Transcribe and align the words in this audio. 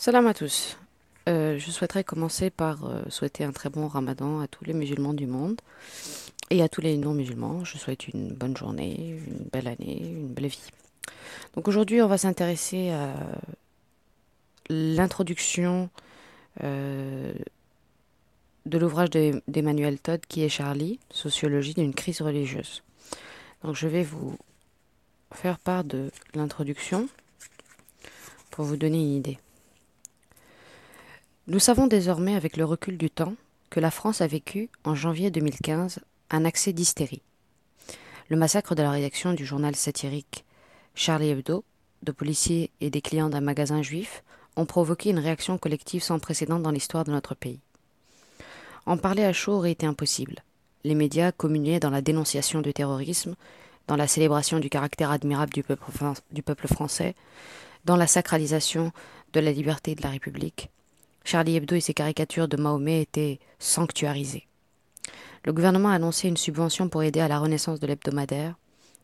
Salam 0.00 0.28
à 0.28 0.32
tous. 0.32 0.78
Euh, 1.28 1.58
je 1.58 1.72
souhaiterais 1.72 2.04
commencer 2.04 2.50
par 2.50 2.84
euh, 2.84 3.02
souhaiter 3.08 3.42
un 3.42 3.50
très 3.50 3.68
bon 3.68 3.88
ramadan 3.88 4.38
à 4.38 4.46
tous 4.46 4.64
les 4.64 4.72
musulmans 4.72 5.12
du 5.12 5.26
monde 5.26 5.60
et 6.50 6.62
à 6.62 6.68
tous 6.68 6.80
les 6.80 6.96
non-musulmans. 6.96 7.64
Je 7.64 7.78
souhaite 7.78 8.06
une 8.06 8.28
bonne 8.32 8.56
journée, 8.56 9.18
une 9.26 9.48
belle 9.52 9.66
année, 9.66 10.00
une 10.00 10.28
belle 10.28 10.46
vie. 10.46 10.70
Donc 11.56 11.66
aujourd'hui, 11.66 12.00
on 12.00 12.06
va 12.06 12.16
s'intéresser 12.16 12.90
à 12.90 13.12
l'introduction 14.68 15.90
euh, 16.62 17.32
de 18.66 18.78
l'ouvrage 18.78 19.10
d'Emmanuel 19.10 19.98
Todd 19.98 20.20
qui 20.28 20.44
est 20.44 20.48
Charlie, 20.48 21.00
Sociologie 21.10 21.74
d'une 21.74 21.92
crise 21.92 22.22
religieuse. 22.22 22.84
Donc 23.64 23.74
je 23.74 23.88
vais 23.88 24.04
vous 24.04 24.38
faire 25.32 25.58
part 25.58 25.82
de 25.82 26.12
l'introduction 26.36 27.08
pour 28.52 28.64
vous 28.64 28.76
donner 28.76 28.98
une 28.98 29.16
idée. 29.16 29.38
Nous 31.50 31.60
savons 31.60 31.86
désormais 31.86 32.34
avec 32.34 32.58
le 32.58 32.66
recul 32.66 32.98
du 32.98 33.08
temps 33.08 33.32
que 33.70 33.80
la 33.80 33.90
France 33.90 34.20
a 34.20 34.26
vécu, 34.26 34.68
en 34.84 34.94
janvier 34.94 35.30
2015, 35.30 36.00
un 36.28 36.44
accès 36.44 36.74
d'hystérie. 36.74 37.22
Le 38.28 38.36
massacre 38.36 38.74
de 38.74 38.82
la 38.82 38.90
rédaction 38.90 39.32
du 39.32 39.46
journal 39.46 39.74
satirique 39.74 40.44
Charlie 40.94 41.30
Hebdo, 41.30 41.64
de 42.02 42.12
policiers 42.12 42.70
et 42.82 42.90
des 42.90 43.00
clients 43.00 43.30
d'un 43.30 43.40
magasin 43.40 43.80
juif, 43.80 44.22
ont 44.56 44.66
provoqué 44.66 45.08
une 45.08 45.18
réaction 45.18 45.56
collective 45.56 46.02
sans 46.02 46.18
précédent 46.18 46.58
dans 46.58 46.70
l'histoire 46.70 47.04
de 47.04 47.12
notre 47.12 47.34
pays. 47.34 47.60
En 48.84 48.98
parler 48.98 49.24
à 49.24 49.32
chaud 49.32 49.54
aurait 49.54 49.72
été 49.72 49.86
impossible. 49.86 50.44
Les 50.84 50.94
médias 50.94 51.32
communiaient 51.32 51.80
dans 51.80 51.88
la 51.88 52.02
dénonciation 52.02 52.60
du 52.60 52.74
terrorisme, 52.74 53.36
dans 53.86 53.96
la 53.96 54.06
célébration 54.06 54.58
du 54.58 54.68
caractère 54.68 55.10
admirable 55.10 55.54
du 55.54 55.62
peuple, 55.62 55.90
du 56.30 56.42
peuple 56.42 56.68
français, 56.68 57.14
dans 57.86 57.96
la 57.96 58.06
sacralisation 58.06 58.92
de 59.32 59.40
la 59.40 59.50
liberté 59.50 59.94
de 59.94 60.02
la 60.02 60.10
République. 60.10 60.68
Charlie 61.24 61.56
Hebdo 61.56 61.76
et 61.76 61.80
ses 61.80 61.94
caricatures 61.94 62.48
de 62.48 62.56
Mahomet 62.56 63.02
étaient 63.02 63.38
sanctuarisées. 63.58 64.46
Le 65.44 65.52
gouvernement 65.52 65.90
a 65.90 65.94
annoncé 65.94 66.28
une 66.28 66.36
subvention 66.36 66.88
pour 66.88 67.02
aider 67.02 67.20
à 67.20 67.28
la 67.28 67.38
renaissance 67.38 67.80
de 67.80 67.86
l'hebdomadaire. 67.86 68.54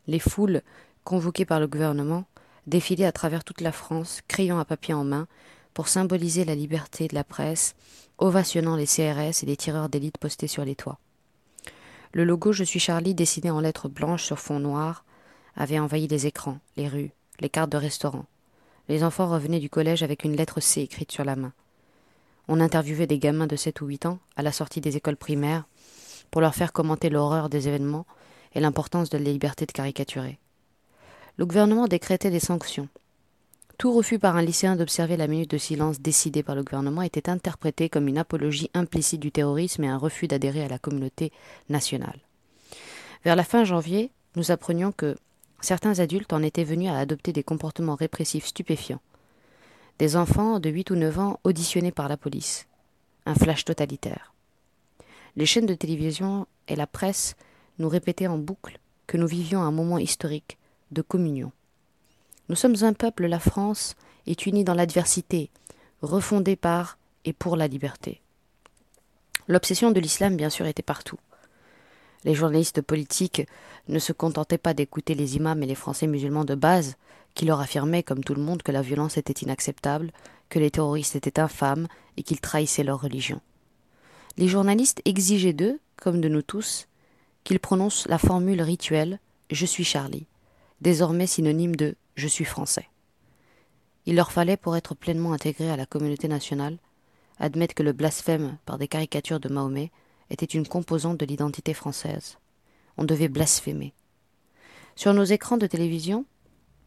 Les 0.06 0.18
foules, 0.18 0.62
convoquées 1.04 1.44
par 1.44 1.60
le 1.60 1.66
gouvernement, 1.66 2.24
défilaient 2.66 3.04
à 3.04 3.12
travers 3.12 3.44
toute 3.44 3.60
la 3.60 3.72
France, 3.72 4.20
criant 4.28 4.58
à 4.58 4.64
papier 4.64 4.94
en 4.94 5.04
main, 5.04 5.26
pour 5.74 5.88
symboliser 5.88 6.44
la 6.44 6.54
liberté 6.54 7.08
de 7.08 7.14
la 7.14 7.24
presse, 7.24 7.74
ovationnant 8.18 8.76
les 8.76 8.86
CRS 8.86 9.42
et 9.42 9.46
les 9.46 9.56
tireurs 9.56 9.88
d'élite 9.88 10.18
postés 10.18 10.46
sur 10.46 10.64
les 10.64 10.76
toits. 10.76 10.98
Le 12.12 12.24
logo 12.24 12.52
Je 12.52 12.64
suis 12.64 12.80
Charlie, 12.80 13.14
dessiné 13.14 13.50
en 13.50 13.60
lettres 13.60 13.88
blanches 13.88 14.24
sur 14.24 14.38
fond 14.38 14.60
noir, 14.60 15.04
avait 15.56 15.78
envahi 15.78 16.06
les 16.06 16.26
écrans, 16.26 16.58
les 16.76 16.88
rues, 16.88 17.10
les 17.40 17.48
cartes 17.48 17.72
de 17.72 17.76
restaurants. 17.76 18.26
Les 18.88 19.02
enfants 19.02 19.28
revenaient 19.28 19.60
du 19.60 19.70
collège 19.70 20.02
avec 20.02 20.24
une 20.24 20.36
lettre 20.36 20.60
C 20.60 20.82
écrite 20.82 21.10
sur 21.10 21.24
la 21.24 21.36
main. 21.36 21.52
On 22.48 22.60
interviewait 22.60 23.06
des 23.06 23.18
gamins 23.18 23.46
de 23.46 23.56
sept 23.56 23.80
ou 23.80 23.86
huit 23.86 24.06
ans 24.06 24.18
à 24.36 24.42
la 24.42 24.52
sortie 24.52 24.80
des 24.80 24.96
écoles 24.96 25.16
primaires 25.16 25.64
pour 26.30 26.40
leur 26.40 26.54
faire 26.54 26.72
commenter 26.72 27.10
l'horreur 27.10 27.48
des 27.48 27.68
événements 27.68 28.06
et 28.54 28.60
l'importance 28.60 29.10
de 29.10 29.18
la 29.18 29.24
liberté 29.24 29.66
de 29.66 29.72
caricaturer. 29.72 30.38
Le 31.36 31.46
gouvernement 31.46 31.88
décrétait 31.88 32.30
des 32.30 32.40
sanctions, 32.40 32.88
tout 33.78 33.92
refus 33.92 34.18
par 34.20 34.36
un 34.36 34.42
lycéen 34.42 34.76
d'observer 34.76 35.16
la 35.16 35.26
minute 35.26 35.50
de 35.50 35.58
silence 35.58 36.00
décidée 36.00 36.44
par 36.44 36.54
le 36.54 36.62
gouvernement 36.62 37.02
était 37.02 37.28
interprété 37.28 37.88
comme 37.88 38.06
une 38.06 38.18
apologie 38.18 38.70
implicite 38.72 39.20
du 39.20 39.32
terrorisme 39.32 39.82
et 39.84 39.88
un 39.88 39.98
refus 39.98 40.28
d'adhérer 40.28 40.62
à 40.62 40.68
la 40.68 40.78
communauté 40.78 41.32
nationale. 41.68 42.20
Vers 43.24 43.36
la 43.36 43.42
fin 43.42 43.64
janvier, 43.64 44.10
nous 44.36 44.50
apprenions 44.50 44.92
que 44.92 45.16
certains 45.60 45.98
adultes 45.98 46.32
en 46.32 46.42
étaient 46.42 46.64
venus 46.64 46.90
à 46.90 46.98
adopter 46.98 47.32
des 47.32 47.42
comportements 47.42 47.96
répressifs 47.96 48.46
stupéfiants. 48.46 49.00
Des 50.00 50.16
enfants 50.16 50.58
de 50.58 50.70
8 50.70 50.90
ou 50.90 50.96
9 50.96 51.18
ans 51.20 51.40
auditionnés 51.44 51.92
par 51.92 52.08
la 52.08 52.16
police. 52.16 52.66
Un 53.26 53.34
flash 53.36 53.64
totalitaire. 53.64 54.34
Les 55.36 55.46
chaînes 55.46 55.66
de 55.66 55.74
télévision 55.74 56.48
et 56.66 56.74
la 56.74 56.88
presse 56.88 57.36
nous 57.78 57.88
répétaient 57.88 58.26
en 58.26 58.36
boucle 58.36 58.80
que 59.06 59.16
nous 59.16 59.28
vivions 59.28 59.62
un 59.62 59.70
moment 59.70 59.98
historique 59.98 60.58
de 60.90 61.00
communion. 61.00 61.52
Nous 62.48 62.56
sommes 62.56 62.76
un 62.82 62.92
peuple, 62.92 63.26
la 63.26 63.38
France 63.38 63.94
est 64.26 64.46
unie 64.46 64.64
dans 64.64 64.74
l'adversité, 64.74 65.50
refondée 66.02 66.56
par 66.56 66.98
et 67.24 67.32
pour 67.32 67.56
la 67.56 67.68
liberté. 67.68 68.20
L'obsession 69.46 69.92
de 69.92 70.00
l'islam, 70.00 70.36
bien 70.36 70.50
sûr, 70.50 70.66
était 70.66 70.82
partout. 70.82 71.18
Les 72.24 72.34
journalistes 72.34 72.82
politiques 72.82 73.46
ne 73.88 73.98
se 74.00 74.12
contentaient 74.12 74.58
pas 74.58 74.74
d'écouter 74.74 75.14
les 75.14 75.36
imams 75.36 75.62
et 75.62 75.66
les 75.66 75.74
Français 75.74 76.06
musulmans 76.06 76.44
de 76.44 76.54
base, 76.54 76.96
qui 77.34 77.44
leur 77.44 77.60
affirmaient, 77.60 78.02
comme 78.02 78.24
tout 78.24 78.34
le 78.34 78.42
monde, 78.42 78.62
que 78.62 78.72
la 78.72 78.82
violence 78.82 79.16
était 79.16 79.44
inacceptable, 79.44 80.12
que 80.48 80.58
les 80.58 80.70
terroristes 80.70 81.16
étaient 81.16 81.40
infâmes 81.40 81.88
et 82.16 82.22
qu'ils 82.22 82.40
trahissaient 82.40 82.84
leur 82.84 83.00
religion. 83.00 83.40
Les 84.36 84.48
journalistes 84.48 85.02
exigeaient 85.04 85.52
d'eux, 85.52 85.80
comme 85.96 86.20
de 86.20 86.28
nous 86.28 86.42
tous, 86.42 86.88
qu'ils 87.44 87.60
prononcent 87.60 88.08
la 88.08 88.18
formule 88.18 88.62
rituelle 88.62 89.20
Je 89.50 89.66
suis 89.66 89.84
Charlie, 89.84 90.26
désormais 90.80 91.26
synonyme 91.26 91.76
de 91.76 91.96
je 92.16 92.28
suis 92.28 92.44
français. 92.44 92.88
Il 94.06 94.16
leur 94.16 94.32
fallait, 94.32 94.56
pour 94.56 94.76
être 94.76 94.94
pleinement 94.94 95.32
intégrés 95.32 95.70
à 95.70 95.76
la 95.76 95.86
communauté 95.86 96.28
nationale, 96.28 96.78
admettre 97.38 97.74
que 97.74 97.82
le 97.82 97.92
blasphème 97.92 98.58
par 98.66 98.78
des 98.78 98.88
caricatures 98.88 99.40
de 99.40 99.48
Mahomet 99.48 99.90
était 100.30 100.46
une 100.46 100.66
composante 100.66 101.18
de 101.18 101.26
l'identité 101.26 101.74
française. 101.74 102.38
On 102.96 103.04
devait 103.04 103.28
blasphémer. 103.28 103.92
Sur 104.94 105.14
nos 105.14 105.24
écrans 105.24 105.56
de 105.56 105.66
télévision, 105.66 106.24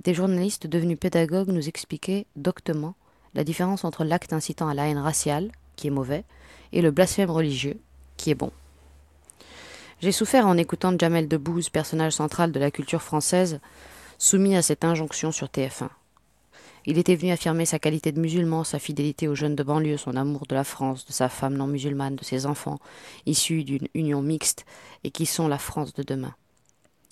des 0.03 0.13
journalistes 0.13 0.67
devenus 0.67 0.99
pédagogues 0.99 1.49
nous 1.49 1.67
expliquaient 1.67 2.25
doctement 2.35 2.95
la 3.33 3.43
différence 3.43 3.83
entre 3.83 4.03
l'acte 4.03 4.33
incitant 4.33 4.67
à 4.67 4.73
la 4.73 4.87
haine 4.87 4.97
raciale, 4.97 5.51
qui 5.75 5.87
est 5.87 5.91
mauvais, 5.91 6.23
et 6.71 6.81
le 6.81 6.91
blasphème 6.91 7.31
religieux, 7.31 7.79
qui 8.17 8.31
est 8.31 8.35
bon. 8.35 8.51
J'ai 10.01 10.11
souffert 10.11 10.47
en 10.47 10.57
écoutant 10.57 10.97
Jamel 10.97 11.27
Debbouze, 11.27 11.69
personnage 11.69 12.13
central 12.13 12.51
de 12.51 12.59
la 12.59 12.71
culture 12.71 13.01
française, 13.01 13.59
soumis 14.17 14.55
à 14.55 14.61
cette 14.61 14.83
injonction 14.83 15.31
sur 15.31 15.47
TF1. 15.47 15.89
Il 16.85 16.97
était 16.97 17.15
venu 17.15 17.31
affirmer 17.31 17.65
sa 17.65 17.79
qualité 17.79 18.11
de 18.11 18.19
musulman, 18.19 18.63
sa 18.63 18.79
fidélité 18.79 19.27
aux 19.27 19.35
jeunes 19.35 19.55
de 19.55 19.63
banlieue, 19.63 19.97
son 19.97 20.15
amour 20.15 20.45
de 20.47 20.55
la 20.55 20.63
France, 20.63 21.05
de 21.05 21.11
sa 21.11 21.29
femme 21.29 21.55
non 21.55 21.67
musulmane, 21.67 22.15
de 22.15 22.23
ses 22.23 22.45
enfants, 22.45 22.79
issus 23.25 23.63
d'une 23.63 23.87
union 23.93 24.21
mixte 24.21 24.65
et 25.03 25.11
qui 25.11 25.25
sont 25.25 25.47
la 25.47 25.57
France 25.57 25.93
de 25.93 26.03
demain. 26.03 26.33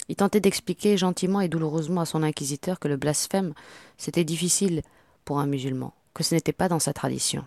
Il 0.07 0.16
tentait 0.16 0.39
d'expliquer 0.39 0.97
gentiment 0.97 1.41
et 1.41 1.47
douloureusement 1.47 2.01
à 2.01 2.05
son 2.05 2.23
inquisiteur 2.23 2.79
que 2.79 2.88
le 2.88 2.97
blasphème, 2.97 3.53
c'était 3.97 4.23
difficile 4.23 4.81
pour 5.23 5.39
un 5.39 5.47
musulman, 5.47 5.93
que 6.13 6.23
ce 6.23 6.35
n'était 6.35 6.53
pas 6.53 6.69
dans 6.69 6.79
sa 6.79 6.93
tradition. 6.93 7.45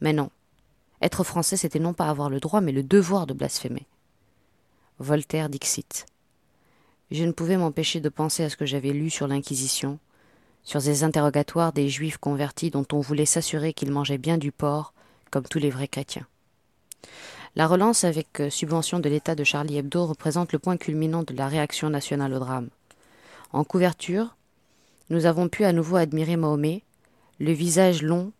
Mais 0.00 0.12
non. 0.12 0.30
Être 1.02 1.24
français, 1.24 1.56
c'était 1.56 1.78
non 1.78 1.92
pas 1.92 2.08
avoir 2.08 2.30
le 2.30 2.40
droit, 2.40 2.60
mais 2.60 2.72
le 2.72 2.82
devoir 2.82 3.26
de 3.26 3.34
blasphémer. 3.34 3.86
Voltaire 4.98 5.50
dixit. 5.50 6.06
Je 7.10 7.24
ne 7.24 7.32
pouvais 7.32 7.58
m'empêcher 7.58 8.00
de 8.00 8.08
penser 8.08 8.44
à 8.44 8.48
ce 8.48 8.56
que 8.56 8.64
j'avais 8.64 8.92
lu 8.92 9.10
sur 9.10 9.26
l'Inquisition, 9.26 9.98
sur 10.62 10.80
ces 10.80 11.04
interrogatoires 11.04 11.72
des 11.72 11.90
juifs 11.90 12.16
convertis 12.16 12.70
dont 12.70 12.86
on 12.92 13.00
voulait 13.00 13.26
s'assurer 13.26 13.74
qu'ils 13.74 13.90
mangeaient 13.90 14.18
bien 14.18 14.38
du 14.38 14.50
porc, 14.50 14.94
comme 15.30 15.44
tous 15.44 15.58
les 15.58 15.70
vrais 15.70 15.88
chrétiens. 15.88 16.26
La 17.56 17.68
relance 17.68 18.02
avec 18.02 18.40
euh, 18.40 18.50
subvention 18.50 18.98
de 18.98 19.08
l'État 19.08 19.34
de 19.34 19.44
Charlie 19.44 19.78
Hebdo 19.78 20.06
représente 20.06 20.52
le 20.52 20.58
point 20.58 20.76
culminant 20.76 21.22
de 21.22 21.34
la 21.34 21.46
réaction 21.46 21.88
nationale 21.88 22.32
au 22.34 22.40
drame. 22.40 22.68
En 23.52 23.62
couverture, 23.62 24.34
nous 25.10 25.26
avons 25.26 25.48
pu 25.48 25.64
à 25.64 25.72
nouveau 25.72 25.96
admirer 25.96 26.36
Mahomet, 26.36 26.82
le 27.38 27.52
visage 27.52 28.02
long 28.02 28.32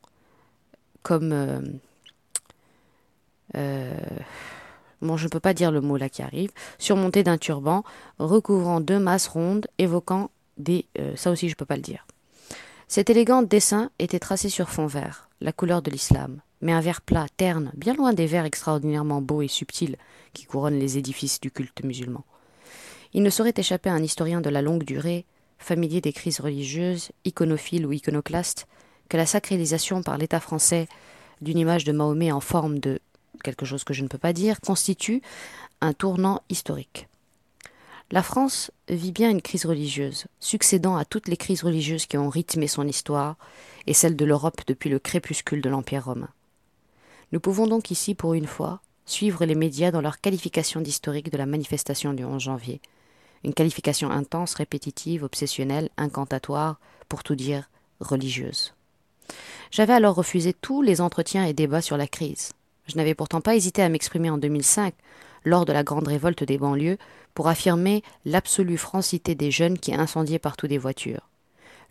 comme 1.02 1.32
euh, 1.32 1.60
euh, 3.56 3.94
bon 5.02 5.16
je 5.16 5.24
ne 5.26 5.30
peux 5.30 5.40
pas 5.40 5.54
dire 5.54 5.70
le 5.70 5.80
mot 5.80 5.96
là 5.96 6.08
qui 6.08 6.22
arrive, 6.22 6.50
surmonté 6.78 7.22
d'un 7.22 7.38
turban, 7.38 7.84
recouvrant 8.18 8.80
deux 8.80 8.98
masses 8.98 9.28
rondes, 9.28 9.68
évoquant 9.78 10.30
des... 10.56 10.86
Ça 11.16 11.30
aussi 11.30 11.48
je 11.48 11.54
ne 11.54 11.56
peux 11.56 11.66
pas 11.66 11.76
le 11.76 11.82
dire. 11.82 12.06
Cet 12.88 13.10
élégant 13.10 13.42
dessin 13.42 13.90
était 13.98 14.18
tracé 14.18 14.48
sur 14.48 14.70
fond 14.70 14.86
vert, 14.86 15.28
la 15.40 15.52
couleur 15.52 15.82
de 15.82 15.90
l'islam, 15.90 16.40
mais 16.64 16.72
un 16.72 16.80
vert 16.80 17.02
plat, 17.02 17.26
terne, 17.36 17.70
bien 17.76 17.94
loin 17.94 18.14
des 18.14 18.26
verts 18.26 18.46
extraordinairement 18.46 19.20
beaux 19.20 19.42
et 19.42 19.48
subtils 19.48 19.98
qui 20.32 20.46
couronnent 20.46 20.78
les 20.78 20.96
édifices 20.96 21.38
du 21.38 21.50
culte 21.50 21.84
musulman. 21.84 22.24
Il 23.12 23.22
ne 23.22 23.30
saurait 23.30 23.52
échapper 23.54 23.90
à 23.90 23.92
un 23.92 24.02
historien 24.02 24.40
de 24.40 24.48
la 24.48 24.62
longue 24.62 24.82
durée, 24.82 25.26
familier 25.58 26.00
des 26.00 26.14
crises 26.14 26.40
religieuses, 26.40 27.12
iconophile 27.26 27.86
ou 27.86 27.92
iconoclaste, 27.92 28.66
que 29.10 29.18
la 29.18 29.26
sacralisation 29.26 30.02
par 30.02 30.16
l'État 30.16 30.40
français 30.40 30.88
d'une 31.42 31.58
image 31.58 31.84
de 31.84 31.92
Mahomet 31.92 32.32
en 32.32 32.40
forme 32.40 32.78
de 32.78 32.98
quelque 33.42 33.66
chose 33.66 33.84
que 33.84 33.92
je 33.92 34.02
ne 34.02 34.08
peux 34.08 34.18
pas 34.18 34.32
dire, 34.32 34.60
constitue 34.62 35.20
un 35.82 35.92
tournant 35.92 36.40
historique. 36.48 37.08
La 38.10 38.22
France 38.22 38.70
vit 38.88 39.12
bien 39.12 39.28
une 39.28 39.42
crise 39.42 39.66
religieuse, 39.66 40.24
succédant 40.40 40.96
à 40.96 41.04
toutes 41.04 41.28
les 41.28 41.36
crises 41.36 41.62
religieuses 41.62 42.06
qui 42.06 42.16
ont 42.16 42.30
rythmé 42.30 42.68
son 42.68 42.88
histoire 42.88 43.36
et 43.86 43.92
celle 43.92 44.16
de 44.16 44.24
l'Europe 44.24 44.62
depuis 44.66 44.88
le 44.88 44.98
crépuscule 44.98 45.60
de 45.60 45.68
l'Empire 45.68 46.06
romain. 46.06 46.30
Nous 47.32 47.40
pouvons 47.40 47.66
donc 47.66 47.90
ici, 47.90 48.14
pour 48.14 48.34
une 48.34 48.46
fois, 48.46 48.80
suivre 49.06 49.44
les 49.44 49.54
médias 49.54 49.90
dans 49.90 50.00
leur 50.00 50.20
qualification 50.20 50.80
d'historique 50.80 51.30
de 51.30 51.36
la 51.36 51.46
manifestation 51.46 52.12
du 52.12 52.24
11 52.24 52.42
janvier, 52.42 52.80
une 53.44 53.54
qualification 53.54 54.10
intense, 54.10 54.54
répétitive, 54.54 55.24
obsessionnelle, 55.24 55.90
incantatoire, 55.96 56.78
pour 57.08 57.22
tout 57.22 57.34
dire 57.34 57.68
religieuse. 58.00 58.74
J'avais 59.70 59.92
alors 59.92 60.14
refusé 60.14 60.52
tous 60.52 60.82
les 60.82 61.00
entretiens 61.00 61.44
et 61.44 61.52
débats 61.52 61.82
sur 61.82 61.96
la 61.96 62.06
crise. 62.06 62.52
Je 62.86 62.96
n'avais 62.96 63.14
pourtant 63.14 63.40
pas 63.40 63.56
hésité 63.56 63.82
à 63.82 63.88
m'exprimer 63.88 64.30
en 64.30 64.38
2005, 64.38 64.94
lors 65.44 65.64
de 65.64 65.72
la 65.72 65.82
grande 65.82 66.08
révolte 66.08 66.44
des 66.44 66.58
banlieues, 66.58 66.98
pour 67.34 67.48
affirmer 67.48 68.02
l'absolue 68.24 68.78
francité 68.78 69.34
des 69.34 69.50
jeunes 69.50 69.78
qui 69.78 69.94
incendiaient 69.94 70.38
partout 70.38 70.68
des 70.68 70.78
voitures. 70.78 71.28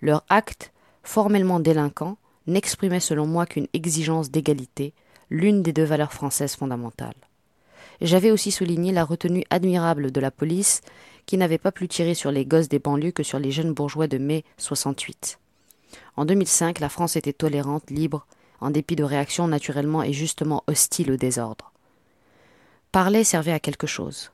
Leur 0.01 0.23
acte, 0.29 0.71
formellement 1.03 1.59
délinquant, 1.59 2.17
n'exprimait 2.47 2.99
selon 2.99 3.25
moi 3.27 3.45
qu'une 3.45 3.67
exigence 3.73 4.31
d'égalité, 4.31 4.93
l'une 5.33 5.63
des 5.63 5.73
deux 5.73 5.83
valeurs 5.83 6.13
françaises 6.13 6.55
fondamentales. 6.55 7.15
J'avais 8.01 8.29
aussi 8.29 8.51
souligné 8.51 8.91
la 8.91 9.03
retenue 9.03 9.43
admirable 9.49 10.11
de 10.11 10.21
la 10.21 10.29
police, 10.29 10.81
qui 11.25 11.37
n'avait 11.37 11.57
pas 11.57 11.71
plus 11.71 11.87
tiré 11.87 12.13
sur 12.13 12.31
les 12.31 12.45
gosses 12.45 12.69
des 12.69 12.77
banlieues 12.77 13.11
que 13.11 13.23
sur 13.23 13.39
les 13.39 13.51
jeunes 13.51 13.73
bourgeois 13.73 14.07
de 14.07 14.19
mai 14.19 14.45
68. 14.57 15.39
En 16.17 16.25
2005, 16.25 16.79
la 16.79 16.89
France 16.89 17.15
était 17.15 17.33
tolérante, 17.33 17.89
libre, 17.89 18.27
en 18.61 18.69
dépit 18.69 18.95
de 18.95 19.03
réactions 19.03 19.47
naturellement 19.47 20.03
et 20.03 20.13
justement 20.13 20.63
hostiles 20.67 21.11
au 21.11 21.17
désordre. 21.17 21.71
Parler 22.91 23.23
servait 23.23 23.53
à 23.53 23.59
quelque 23.59 23.87
chose. 23.87 24.31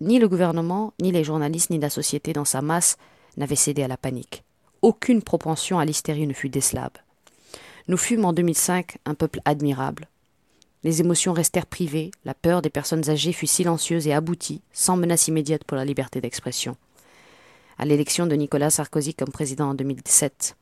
Ni 0.00 0.18
le 0.18 0.28
gouvernement, 0.28 0.94
ni 1.02 1.12
les 1.12 1.22
journalistes, 1.22 1.68
ni 1.68 1.78
la 1.78 1.90
société 1.90 2.32
dans 2.32 2.46
sa 2.46 2.62
masse 2.62 2.96
n'avaient 3.36 3.56
cédé 3.56 3.82
à 3.82 3.88
la 3.88 3.98
panique. 3.98 4.42
Aucune 4.80 5.20
propension 5.20 5.78
à 5.78 5.84
l'hystérie 5.84 6.26
ne 6.26 6.32
fut 6.32 6.48
décelable. 6.48 7.04
Nous 7.88 7.98
fûmes 7.98 8.24
en 8.24 8.32
2005 8.32 8.96
un 9.04 9.14
peuple 9.14 9.40
admirable. 9.44 10.08
Les 10.82 11.02
émotions 11.02 11.34
restèrent 11.34 11.66
privées, 11.66 12.10
la 12.24 12.32
peur 12.32 12.62
des 12.62 12.70
personnes 12.70 13.10
âgées 13.10 13.34
fut 13.34 13.46
silencieuse 13.46 14.06
et 14.06 14.14
aboutie, 14.14 14.62
sans 14.72 14.96
menace 14.96 15.28
immédiate 15.28 15.64
pour 15.64 15.76
la 15.76 15.84
liberté 15.84 16.22
d'expression. 16.22 16.76
À 17.76 17.84
l'élection 17.84 18.26
de 18.26 18.34
Nicolas 18.34 18.70
Sarkozy 18.70 19.12
comme 19.14 19.30
président 19.30 19.70
en 19.70 19.74
2017, 19.74 20.56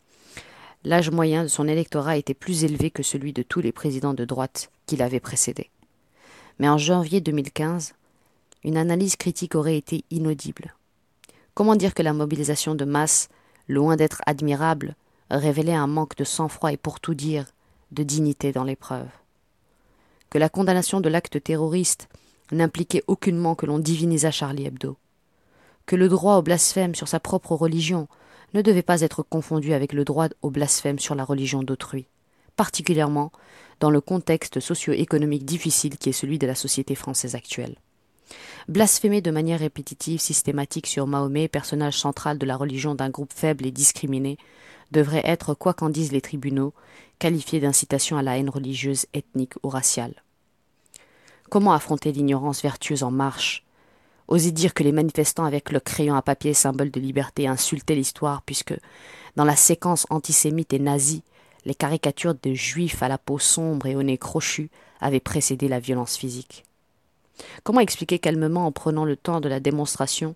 l'âge 0.83 1.11
moyen 1.11 1.45
de 1.45 1.49
son 1.49 1.69
électorat 1.69 2.17
était 2.17 2.35
plus 2.35 2.65
élevé 2.65 2.91
que 2.91 3.05
celui 3.05 3.33
de 3.33 3.43
tous 3.43 3.61
les 3.61 3.71
présidents 3.71 4.15
de 4.15 4.25
droite 4.25 4.73
qui 4.87 4.97
l'avaient 4.97 5.21
précédé. 5.21 5.71
Mais 6.59 6.69
en 6.69 6.79
janvier 6.79 7.21
2015, 7.21 7.95
une 8.65 8.77
analyse 8.77 9.15
critique 9.15 9.55
aurait 9.55 9.77
été 9.77 10.05
inaudible. 10.11 10.75
Comment 11.55 11.77
dire 11.77 11.95
que 11.95 12.03
la 12.03 12.13
mobilisation 12.13 12.75
de 12.75 12.85
masse, 12.85 13.29
loin 13.69 13.95
d'être 13.95 14.21
admirable, 14.27 14.97
révélait 15.31 15.75
un 15.75 15.87
manque 15.87 16.17
de 16.17 16.25
sang-froid 16.25 16.73
et 16.73 16.77
pour 16.77 16.99
tout 16.99 17.15
dire, 17.15 17.47
de 17.93 18.03
dignité 18.03 18.51
dans 18.51 18.65
l'épreuve? 18.65 19.09
Que 20.31 20.39
la 20.39 20.49
condamnation 20.49 21.01
de 21.01 21.09
l'acte 21.09 21.43
terroriste 21.43 22.09
n'impliquait 22.53 23.05
aucunement 23.07 23.55
que 23.55 23.67
l'on 23.67 23.79
divinisât 23.79 24.31
Charlie 24.31 24.67
Hebdo 24.67 24.97
Que 25.87 25.97
le 25.97 26.09
droit 26.09 26.37
au 26.37 26.43
blasphème 26.43 26.95
sur 26.95 27.09
sa 27.09 27.21
propre 27.21 27.53
religion 27.53 28.09
ne 28.55 28.63
devait 28.63 28.83
pas 28.83 29.03
être 29.03 29.23
confondu 29.23 29.73
avec 29.73 29.93
le 29.93 30.05
droit 30.05 30.29
au 30.43 30.51
blasphème 30.51 30.99
sur 30.99 31.15
la 31.15 31.25
religion 31.25 31.63
d'autrui, 31.63 32.07
particulièrement 32.57 33.33
dans 33.81 33.91
le 33.91 34.01
contexte 34.01 34.61
socio-économique 34.61 35.45
difficile 35.45 35.99
qui 35.99 36.09
est 36.09 36.13
celui 36.13 36.39
de 36.39 36.47
la 36.47 36.55
société 36.55 36.95
française 36.95 37.35
actuelle. 37.35 37.77
Blasphémer 38.69 39.23
de 39.23 39.31
manière 39.31 39.61
répétitive, 39.61 40.21
systématique 40.21 40.87
sur 40.87 41.07
Mahomet, 41.07 41.49
personnage 41.49 41.99
central 41.99 42.39
de 42.39 42.47
la 42.47 42.57
religion 42.57 42.95
d'un 42.95 43.09
groupe 43.09 43.33
faible 43.33 43.67
et 43.67 43.71
discriminé, 43.71 44.37
devrait 44.91 45.23
être, 45.25 45.55
quoi 45.55 45.75
qu'en 45.75 45.89
disent 45.89 46.13
les 46.13 46.21
tribunaux, 46.21 46.73
qualifié 47.19 47.61
d'incitation 47.61 48.17
à 48.17 48.23
la 48.23 48.39
haine 48.39 48.51
religieuse, 48.51 49.07
ethnique 49.15 49.55
ou 49.63 49.69
raciale. 49.69 50.23
Comment 51.51 51.73
affronter 51.73 52.13
l'ignorance 52.13 52.63
vertueuse 52.63 53.03
en 53.03 53.11
marche? 53.11 53.65
Oser 54.29 54.53
dire 54.53 54.75
que 54.75 54.83
les 54.83 54.93
manifestants 54.93 55.45
avec 55.45 55.73
le 55.73 55.81
crayon 55.81 56.15
à 56.15 56.23
papier 56.23 56.53
symbole 56.53 56.91
de 56.91 57.01
liberté 57.01 57.49
insultaient 57.49 57.95
l'histoire 57.95 58.43
puisque, 58.43 58.75
dans 59.37 59.47
la 59.47 59.57
séquence 59.57 60.07
antisémite 60.11 60.75
et 60.75 60.79
nazie, 60.79 61.23
les 61.65 61.75
caricatures 61.75 62.35
de 62.35 62.53
juifs 62.53 63.03
à 63.03 63.09
la 63.09 63.19
peau 63.19 63.39
sombre 63.39 63.87
et 63.87 63.97
au 63.97 64.03
nez 64.03 64.19
crochu 64.19 64.71
avaient 65.01 65.21
précédé 65.21 65.69
la 65.69 65.81
violence 65.81 66.17
physique. 66.17 66.65
Comment 67.63 67.81
expliquer 67.81 68.19
calmement, 68.19 68.67
en 68.67 68.73
prenant 68.73 69.05
le 69.05 69.17
temps 69.17 69.41
de 69.41 69.49
la 69.49 69.61
démonstration, 69.61 70.35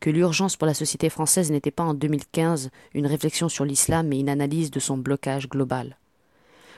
que 0.00 0.10
l'urgence 0.10 0.56
pour 0.56 0.66
la 0.66 0.74
société 0.74 1.08
française 1.08 1.50
n'était 1.50 1.70
pas 1.70 1.84
en 1.84 1.94
2015 1.94 2.70
une 2.94 3.06
réflexion 3.06 3.48
sur 3.48 3.64
l'islam 3.64 4.08
mais 4.08 4.20
une 4.20 4.28
analyse 4.28 4.70
de 4.70 4.80
son 4.80 4.98
blocage 4.98 5.48
global 5.48 5.96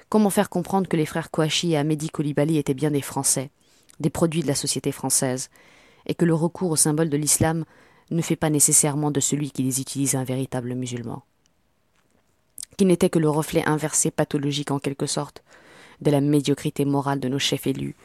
Comment 0.09 0.31
faire 0.31 0.49
comprendre 0.49 0.89
que 0.89 0.97
les 0.97 1.07
frères 1.07 1.31
Kouachi 1.31 1.73
et 1.73 1.77
Amédi 1.77 2.11
Koulibaly 2.11 2.59
étaient 2.59 2.75
bien 2.75 2.93
des 2.93 3.03
Français, 3.03 3.51
des 3.99 4.11
produits 4.11 4.43
de 4.43 4.47
la 4.47 4.55
société 4.55 4.93
française, 4.93 5.51
et 6.07 6.15
que 6.15 6.25
le 6.25 6.35
recours 6.35 6.71
au 6.71 6.77
symbole 6.77 7.09
de 7.09 7.17
l'islam 7.17 7.65
ne 8.13 8.23
fait 8.23 8.37
pas 8.37 8.51
nécessairement 8.51 9.11
de 9.11 9.19
celui 9.19 9.51
qui 9.51 9.65
les 9.65 9.81
utilise 9.81 10.15
un 10.15 10.23
véritable 10.23 10.75
musulman. 10.75 11.25
Qui 12.77 12.85
n'était 12.85 13.11
que 13.11 13.19
le 13.19 13.29
reflet 13.29 13.67
inversé 13.67 14.13
pathologique 14.13 14.71
en 14.71 14.79
quelque 14.79 15.07
sorte 15.07 15.43
de 16.03 16.11
la 16.13 16.21
médiocrité 16.21 16.85
morale 16.85 17.19
de 17.19 17.29
nos 17.29 17.41
chefs 17.41 17.67
élus, 17.67 17.97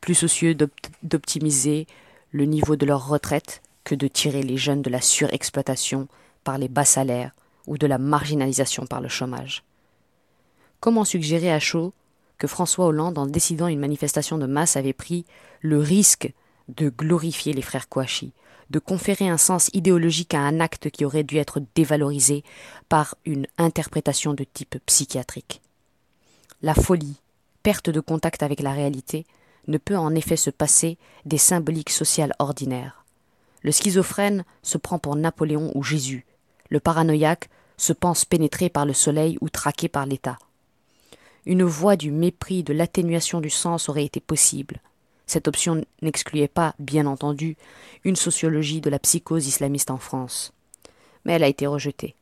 plus 0.00 0.14
soucieux 0.14 0.56
d'optimiser 1.02 1.86
le 2.32 2.44
niveau 2.44 2.74
de 2.74 2.86
leur 2.86 3.06
retraite 3.06 3.62
que 3.86 3.94
de 3.94 4.08
tirer 4.08 4.42
les 4.42 4.56
jeunes 4.56 4.82
de 4.82 4.90
la 4.90 5.00
surexploitation 5.00 6.08
par 6.42 6.58
les 6.58 6.68
bas 6.68 6.84
salaires 6.84 7.30
ou 7.68 7.78
de 7.78 7.86
la 7.86 7.98
marginalisation 7.98 8.84
par 8.84 9.00
le 9.00 9.08
chômage. 9.08 9.62
Comment 10.80 11.04
suggérer 11.04 11.52
à 11.52 11.60
chaud 11.60 11.92
que 12.36 12.48
François 12.48 12.86
Hollande, 12.86 13.16
en 13.16 13.26
décidant 13.26 13.68
une 13.68 13.78
manifestation 13.78 14.38
de 14.38 14.46
masse, 14.46 14.76
avait 14.76 14.92
pris 14.92 15.24
le 15.60 15.78
risque 15.78 16.32
de 16.68 16.90
glorifier 16.90 17.52
les 17.52 17.62
frères 17.62 17.88
Kouachi, 17.88 18.32
de 18.70 18.80
conférer 18.80 19.28
un 19.28 19.38
sens 19.38 19.70
idéologique 19.72 20.34
à 20.34 20.40
un 20.40 20.58
acte 20.58 20.90
qui 20.90 21.04
aurait 21.04 21.22
dû 21.22 21.36
être 21.36 21.62
dévalorisé 21.76 22.42
par 22.88 23.14
une 23.24 23.46
interprétation 23.56 24.34
de 24.34 24.42
type 24.42 24.78
psychiatrique? 24.84 25.62
La 26.60 26.74
folie, 26.74 27.20
perte 27.62 27.88
de 27.88 28.00
contact 28.00 28.42
avec 28.42 28.60
la 28.60 28.72
réalité, 28.72 29.26
ne 29.68 29.78
peut 29.78 29.96
en 29.96 30.12
effet 30.16 30.36
se 30.36 30.50
passer 30.50 30.98
des 31.24 31.38
symboliques 31.38 31.90
sociales 31.90 32.34
ordinaires. 32.40 33.05
Le 33.62 33.72
schizophrène 33.72 34.44
se 34.62 34.78
prend 34.78 34.98
pour 34.98 35.16
Napoléon 35.16 35.72
ou 35.74 35.82
Jésus. 35.82 36.26
Le 36.68 36.80
paranoïaque 36.80 37.48
se 37.76 37.92
pense 37.92 38.24
pénétré 38.24 38.68
par 38.68 38.86
le 38.86 38.92
soleil 38.92 39.38
ou 39.40 39.48
traqué 39.48 39.88
par 39.88 40.06
l'État. 40.06 40.38
Une 41.44 41.62
voie 41.62 41.96
du 41.96 42.10
mépris, 42.10 42.62
de 42.62 42.72
l'atténuation 42.72 43.40
du 43.40 43.50
sens 43.50 43.88
aurait 43.88 44.04
été 44.04 44.20
possible. 44.20 44.80
Cette 45.26 45.48
option 45.48 45.84
n'excluait 46.02 46.48
pas, 46.48 46.74
bien 46.78 47.06
entendu, 47.06 47.56
une 48.04 48.16
sociologie 48.16 48.80
de 48.80 48.90
la 48.90 48.98
psychose 48.98 49.46
islamiste 49.46 49.90
en 49.90 49.98
France. 49.98 50.52
Mais 51.24 51.32
elle 51.34 51.44
a 51.44 51.48
été 51.48 51.66
rejetée. 51.66 52.14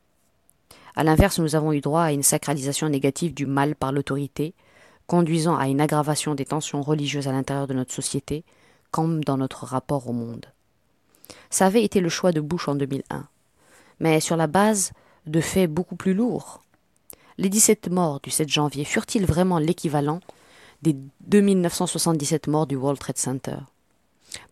À 0.95 1.03
l'inverse, 1.03 1.39
nous 1.39 1.55
avons 1.55 1.73
eu 1.73 1.81
droit 1.81 2.03
à 2.03 2.11
une 2.11 2.23
sacralisation 2.23 2.89
négative 2.89 3.33
du 3.33 3.45
mal 3.45 3.75
par 3.75 3.91
l'autorité, 3.91 4.53
conduisant 5.07 5.57
à 5.57 5.67
une 5.67 5.81
aggravation 5.81 6.35
des 6.35 6.45
tensions 6.45 6.81
religieuses 6.81 7.27
à 7.27 7.31
l'intérieur 7.31 7.67
de 7.67 7.73
notre 7.73 7.93
société, 7.93 8.43
comme 8.91 9.23
dans 9.23 9.37
notre 9.37 9.65
rapport 9.65 10.09
au 10.09 10.13
monde. 10.13 10.45
Ça 11.49 11.65
avait 11.65 11.83
été 11.83 11.99
le 11.99 12.09
choix 12.09 12.31
de 12.31 12.41
Bush 12.41 12.67
en 12.67 12.75
2001, 12.75 13.27
mais 13.99 14.19
sur 14.19 14.35
la 14.35 14.47
base 14.47 14.91
de 15.25 15.41
faits 15.41 15.71
beaucoup 15.71 15.95
plus 15.95 16.13
lourds. 16.13 16.61
Les 17.37 17.49
17 17.49 17.89
morts 17.89 18.19
du 18.21 18.29
7 18.29 18.47
janvier 18.47 18.85
furent-ils 18.85 19.25
vraiment 19.25 19.59
l'équivalent 19.59 20.21
des 20.81 20.95
2977 21.27 22.47
morts 22.47 22.67
du 22.67 22.75
World 22.75 22.99
Trade 22.99 23.17
Center? 23.17 23.57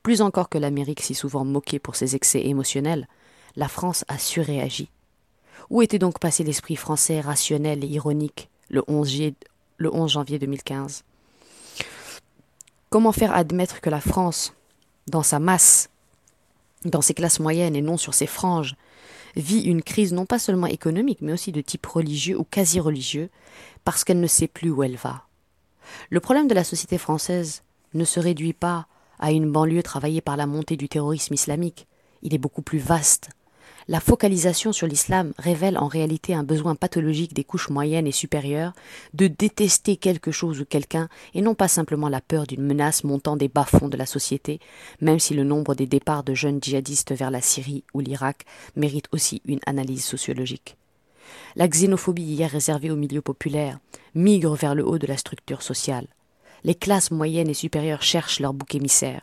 Plus 0.01 0.21
encore 0.21 0.49
que 0.49 0.57
l'Amérique 0.57 1.01
si 1.01 1.15
souvent 1.15 1.45
moquée 1.45 1.79
pour 1.79 1.95
ses 1.95 2.15
excès 2.15 2.45
émotionnels, 2.45 3.07
la 3.55 3.67
France 3.67 4.03
a 4.07 4.17
surréagi. 4.17 4.89
Où 5.69 5.81
était 5.81 5.99
donc 5.99 6.19
passé 6.19 6.43
l'esprit 6.43 6.75
français 6.75 7.21
rationnel 7.21 7.83
et 7.83 7.87
ironique 7.87 8.49
le 8.69 8.83
11, 8.87 9.31
le 9.77 9.93
11 9.93 10.11
janvier 10.11 10.39
2015 10.39 11.03
Comment 12.89 13.11
faire 13.11 13.33
admettre 13.33 13.81
que 13.81 13.89
la 13.89 14.01
France, 14.01 14.53
dans 15.07 15.23
sa 15.23 15.39
masse, 15.39 15.89
dans 16.85 17.01
ses 17.01 17.13
classes 17.13 17.39
moyennes 17.39 17.75
et 17.75 17.81
non 17.81 17.97
sur 17.97 18.13
ses 18.13 18.27
franges, 18.27 18.75
vit 19.35 19.61
une 19.61 19.81
crise 19.81 20.13
non 20.13 20.25
pas 20.25 20.39
seulement 20.39 20.67
économique, 20.67 21.21
mais 21.21 21.33
aussi 21.33 21.51
de 21.51 21.61
type 21.61 21.85
religieux 21.85 22.37
ou 22.37 22.43
quasi 22.43 22.79
religieux, 22.79 23.29
parce 23.83 24.03
qu'elle 24.03 24.19
ne 24.19 24.27
sait 24.27 24.47
plus 24.47 24.69
où 24.69 24.83
elle 24.83 24.97
va 24.97 25.25
le 26.09 26.19
problème 26.19 26.47
de 26.47 26.53
la 26.53 26.63
société 26.63 26.97
française 26.97 27.63
ne 27.93 28.05
se 28.05 28.19
réduit 28.19 28.53
pas 28.53 28.87
à 29.19 29.31
une 29.31 29.51
banlieue 29.51 29.83
travaillée 29.83 30.21
par 30.21 30.37
la 30.37 30.47
montée 30.47 30.77
du 30.77 30.89
terrorisme 30.89 31.33
islamique. 31.33 31.87
Il 32.21 32.33
est 32.33 32.39
beaucoup 32.39 32.61
plus 32.61 32.79
vaste. 32.79 33.29
La 33.87 33.99
focalisation 33.99 34.71
sur 34.71 34.87
l'islam 34.87 35.33
révèle 35.37 35.77
en 35.77 35.87
réalité 35.87 36.33
un 36.33 36.43
besoin 36.43 36.75
pathologique 36.75 37.33
des 37.33 37.43
couches 37.43 37.69
moyennes 37.69 38.07
et 38.07 38.13
supérieures 38.13 38.73
de 39.13 39.27
détester 39.27 39.97
quelque 39.97 40.31
chose 40.31 40.61
ou 40.61 40.65
quelqu'un 40.65 41.09
et 41.33 41.41
non 41.41 41.53
pas 41.53 41.67
simplement 41.67 42.07
la 42.07 42.21
peur 42.21 42.47
d'une 42.47 42.63
menace 42.63 43.03
montant 43.03 43.35
des 43.35 43.49
bas-fonds 43.49 43.89
de 43.89 43.97
la 43.97 44.05
société, 44.05 44.59
même 45.01 45.19
si 45.19 45.33
le 45.33 45.43
nombre 45.43 45.75
des 45.75 45.85
départs 45.85 46.23
de 46.23 46.33
jeunes 46.33 46.59
djihadistes 46.61 47.13
vers 47.13 47.31
la 47.31 47.41
Syrie 47.41 47.83
ou 47.93 47.99
l'Irak 47.99 48.45
mérite 48.77 49.07
aussi 49.11 49.41
une 49.45 49.59
analyse 49.65 50.05
sociologique. 50.05 50.77
La 51.55 51.67
xénophobie 51.67 52.23
hier 52.23 52.49
réservée 52.49 52.91
aux 52.91 52.95
milieux 52.95 53.21
populaires 53.21 53.79
migre 54.15 54.55
vers 54.55 54.75
le 54.75 54.85
haut 54.87 54.97
de 54.97 55.07
la 55.07 55.17
structure 55.17 55.61
sociale. 55.61 56.07
Les 56.63 56.75
classes 56.75 57.11
moyennes 57.11 57.49
et 57.49 57.53
supérieures 57.53 58.01
cherchent 58.01 58.39
leur 58.39 58.53
bouc 58.53 58.75
émissaire. 58.75 59.21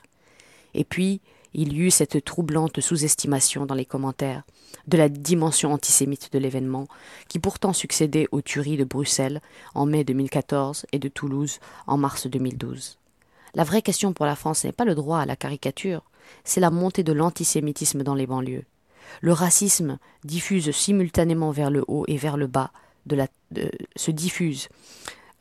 Et 0.75 0.85
puis, 0.85 1.21
il 1.55 1.73
y 1.73 1.81
eut 1.81 1.91
cette 1.91 2.25
troublante 2.25 2.81
sous-estimation 2.81 3.67
dans 3.67 3.75
les 3.75 3.85
commentaires 3.85 4.43
de 4.87 4.97
la 4.97 5.09
dimension 5.09 5.73
antisémite 5.73 6.33
de 6.33 6.39
l'événement, 6.39 6.87
qui 7.29 7.39
pourtant 7.39 7.73
succédait 7.73 8.29
aux 8.33 8.41
tueries 8.41 8.77
de 8.77 8.85
Bruxelles 8.85 9.41
en 9.75 9.87
mai 9.87 10.05
2014 10.05 10.87
et 10.93 10.99
de 10.99 11.09
Toulouse 11.09 11.59
en 11.87 11.97
mars 11.99 12.27
2012. 12.27 12.99
La 13.55 13.65
vraie 13.65 13.83
question 13.83 14.13
pour 14.13 14.27
la 14.27 14.37
France 14.37 14.65
n'est 14.65 14.73
pas 14.73 14.85
le 14.85 14.95
droit 14.95 15.19
à 15.19 15.27
la 15.27 15.37
caricature, 15.37 16.03
c'est 16.45 16.61
la 16.61 16.71
montée 16.71 17.03
de 17.03 17.13
l'antisémitisme 17.13 18.03
dans 18.03 18.15
les 18.15 18.27
banlieues. 18.27 18.65
Le 19.21 19.33
racisme 19.33 19.99
diffuse 20.25 20.71
simultanément 20.71 21.51
vers 21.51 21.71
le 21.71 21.85
haut 21.89 22.05
et 22.07 22.17
vers 22.17 22.37
le 22.37 22.47
bas 22.47 22.71
de 23.07 23.17
la, 23.17 23.27
se 23.97 24.11
diffuse 24.11 24.69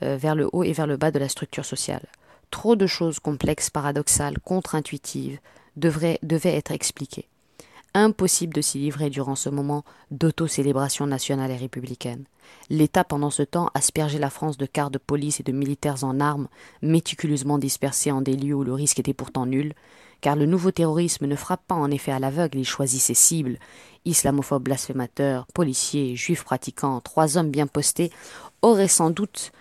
euh, 0.01 0.17
vers 0.17 0.33
le 0.33 0.49
haut 0.51 0.63
et 0.63 0.73
vers 0.73 0.87
le 0.87 0.97
bas 0.97 1.11
de 1.11 1.19
la 1.19 1.29
structure 1.29 1.65
sociale. 1.65 2.05
Trop 2.49 2.75
de 2.75 2.87
choses 2.87 3.19
complexes, 3.19 3.69
paradoxales, 3.69 4.39
contre-intuitives 4.39 5.39
devaient 5.75 6.19
être 6.21 6.71
expliquées. 6.71 7.27
Impossible 7.95 8.53
de 8.53 8.61
s'y 8.61 8.77
livrer 8.77 9.09
durant 9.09 9.35
ce 9.35 9.49
moment 9.49 9.83
d'auto-célébration 10.11 11.07
nationale 11.07 11.51
et 11.51 11.57
républicaine. 11.57 12.25
L'État, 12.69 13.03
pendant 13.03 13.31
ce 13.31 13.41
temps, 13.41 13.71
aspergeait 13.73 14.19
la 14.19 14.29
France 14.29 14.57
de 14.57 14.67
quarts 14.67 14.91
de 14.91 14.99
police 14.99 15.39
et 15.39 15.43
de 15.43 15.51
militaires 15.51 16.03
en 16.03 16.19
armes, 16.19 16.47
méticuleusement 16.81 17.57
dispersés 17.57 18.11
en 18.11 18.21
des 18.21 18.35
lieux 18.35 18.53
où 18.53 18.63
le 18.63 18.73
risque 18.73 18.99
était 18.99 19.13
pourtant 19.13 19.47
nul, 19.47 19.73
car 20.21 20.35
le 20.35 20.45
nouveau 20.45 20.71
terrorisme 20.71 21.25
ne 21.25 21.35
frappe 21.35 21.65
pas 21.67 21.75
en 21.75 21.89
effet 21.89 22.11
à 22.11 22.19
l'aveugle, 22.19 22.59
il 22.59 22.65
choisit 22.65 23.01
ses 23.01 23.13
cibles. 23.13 23.57
Islamophobes 24.05 24.63
blasphémateurs, 24.63 25.47
policiers, 25.53 26.15
juifs 26.15 26.43
pratiquants, 26.43 27.01
trois 27.01 27.37
hommes 27.37 27.51
bien 27.51 27.67
postés 27.67 28.11
auraient 28.61 28.87
sans 28.87 29.09
doute 29.09 29.51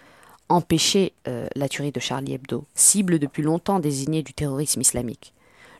empêché 0.48 1.12
euh, 1.28 1.46
la 1.54 1.68
tuerie 1.68 1.92
de 1.92 2.00
Charlie 2.00 2.34
Hebdo, 2.34 2.64
cible 2.74 3.18
depuis 3.18 3.42
longtemps 3.42 3.80
désignée 3.80 4.22
du 4.22 4.34
terrorisme 4.34 4.80
islamique. 4.80 5.32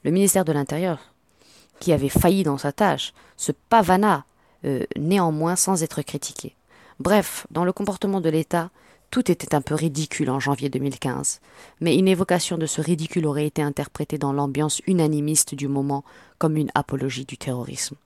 Le 0.05 0.11
ministère 0.11 0.45
de 0.45 0.52
l'Intérieur, 0.52 0.99
qui 1.81 1.93
avait 1.93 2.09
failli 2.09 2.43
dans 2.43 2.59
sa 2.59 2.73
tâche, 2.73 3.12
se 3.37 3.52
pavana 3.52 4.25
euh, 4.64 4.85
néanmoins 4.97 5.57
sans 5.57 5.83
être 5.83 6.02
critiqué. 6.02 6.55
Bref, 6.99 7.47
dans 7.50 7.64
le 7.64 7.73
comportement 7.73 8.21
de 8.21 8.28
l'État, 8.28 8.71
tout 9.11 9.31
était 9.31 9.55
un 9.55 9.62
peu 9.62 9.75
ridicule 9.75 10.31
en 10.31 10.40
janvier 10.40 10.69
2015, 10.69 11.40
mais 11.81 11.97
une 11.97 12.09
évocation 12.09 12.59
de 12.59 12.67
ce 12.67 12.81
ridicule 12.81 13.26
aurait 13.26 13.47
été 13.47 13.62
interprétée 13.62 14.19
dans 14.19 14.33
l'ambiance 14.33 14.83
unanimiste 14.87 15.55
du 15.55 15.69
moment 15.69 16.05
comme 16.38 16.57
une 16.57 16.71
apologie 16.75 17.25
du 17.25 17.38
terrorisme. 17.38 17.97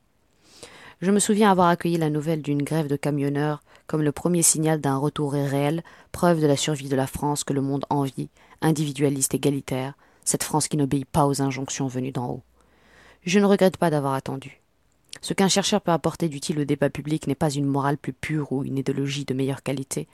Je 1.01 1.11
me 1.11 1.19
souviens 1.19 1.51
avoir 1.51 1.69
accueilli 1.69 1.97
la 1.97 2.11
nouvelle 2.11 2.43
d'une 2.43 2.63
grève 2.63 2.87
de 2.87 2.97
camionneurs 2.97 3.63
comme 3.89 4.03
le 4.03 4.13
premier 4.13 4.43
signal 4.43 4.81
d'un 4.81 4.97
retour 4.97 5.33
réel, 5.33 5.83
preuve 6.13 6.41
de 6.41 6.47
la 6.47 6.57
survie 6.57 6.89
de 6.89 6.97
la 6.97 7.09
France 7.09 7.43
que 7.43 7.53
le 7.53 7.61
monde 7.61 7.85
envie, 7.91 8.29
individualiste 8.61 9.35
égalitaire, 9.35 9.95
cette 10.25 10.43
France 10.43 10.69
qui 10.69 10.77
n'obéit 10.77 11.07
pas 11.07 11.27
aux 11.27 11.43
injonctions 11.43 11.87
venues 11.87 12.13
d'en 12.13 12.29
haut. 12.29 12.43
Je 13.25 13.39
ne 13.39 13.45
regrette 13.45 13.77
pas 13.77 13.91
d'avoir 13.91 14.15
attendu. 14.15 14.61
Ce 15.21 15.35
qu'un 15.35 15.49
chercheur 15.49 15.81
peut 15.81 15.93
apporter 15.93 16.29
d'utile 16.29 16.61
au 16.61 16.65
débat 16.65 16.91
public 16.91 17.27
n'est 17.27 17.35
pas 17.35 17.51
une 17.51 17.67
morale 17.67 17.99
plus 17.99 18.13
pure 18.13 18.53
ou 18.53 18.65
une 18.65 18.79
idéologie 18.79 19.25
de 19.25 19.35
meilleure 19.35 19.63
qualité, 19.63 20.09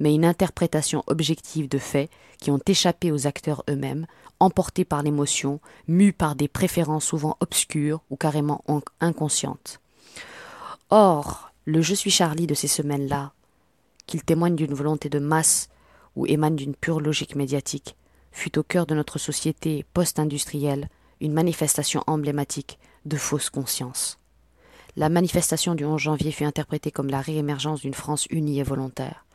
mais 0.00 0.14
une 0.14 0.24
interprétation 0.24 1.04
objective 1.06 1.68
de 1.68 1.78
faits 1.78 2.10
qui 2.38 2.50
ont 2.50 2.60
échappé 2.66 3.12
aux 3.12 3.26
acteurs 3.26 3.62
eux-mêmes, 3.68 4.06
emportés 4.40 4.84
par 4.84 5.02
l'émotion, 5.02 5.60
mus 5.86 6.12
par 6.12 6.34
des 6.34 6.48
préférences 6.48 7.04
souvent 7.04 7.36
obscures 7.40 8.00
ou 8.10 8.16
carrément 8.16 8.64
inconscientes. 9.00 9.80
Or, 10.90 11.52
le 11.64 11.82
Je 11.82 11.94
suis 11.94 12.10
Charlie 12.10 12.46
de 12.46 12.54
ces 12.54 12.68
semaines-là, 12.68 13.32
qu'il 14.06 14.24
témoigne 14.24 14.56
d'une 14.56 14.74
volonté 14.74 15.08
de 15.08 15.18
masse 15.18 15.68
ou 16.16 16.26
émane 16.26 16.56
d'une 16.56 16.74
pure 16.74 17.00
logique 17.00 17.36
médiatique, 17.36 17.94
fut 18.38 18.56
au 18.56 18.62
cœur 18.62 18.86
de 18.86 18.94
notre 18.94 19.18
société 19.18 19.84
post-industrielle 19.92 20.88
une 21.20 21.32
manifestation 21.32 22.04
emblématique 22.06 22.78
de 23.04 23.16
fausse 23.16 23.50
conscience. 23.50 24.20
La 24.96 25.08
manifestation 25.08 25.74
du 25.74 25.84
11 25.84 26.00
janvier 26.00 26.30
fut 26.30 26.44
interprétée 26.44 26.92
comme 26.92 27.10
la 27.10 27.20
réémergence 27.20 27.80
d'une 27.80 27.94
France 27.94 28.26
unie 28.30 28.60
et 28.60 28.62
volontaire. 28.62 29.26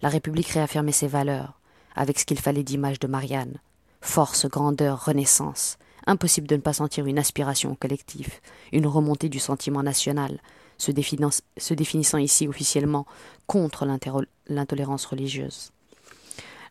La 0.00 0.08
République 0.08 0.48
réaffirmait 0.48 0.92
ses 0.92 1.08
valeurs, 1.08 1.60
avec 1.94 2.18
ce 2.18 2.24
qu'il 2.24 2.40
fallait 2.40 2.62
d'image 2.62 2.98
de 2.98 3.06
Marianne. 3.06 3.60
Force, 4.00 4.46
grandeur, 4.46 5.04
renaissance. 5.04 5.76
Impossible 6.06 6.46
de 6.46 6.56
ne 6.56 6.62
pas 6.62 6.72
sentir 6.72 7.04
une 7.04 7.18
aspiration 7.18 7.74
collective, 7.74 8.32
une 8.72 8.86
remontée 8.86 9.28
du 9.28 9.40
sentiment 9.40 9.82
national, 9.82 10.40
se, 10.78 10.90
se 11.58 11.74
définissant 11.74 12.18
ici 12.18 12.48
officiellement 12.48 13.06
contre 13.46 13.86
l'intolérance 14.48 15.04
religieuse. 15.04 15.70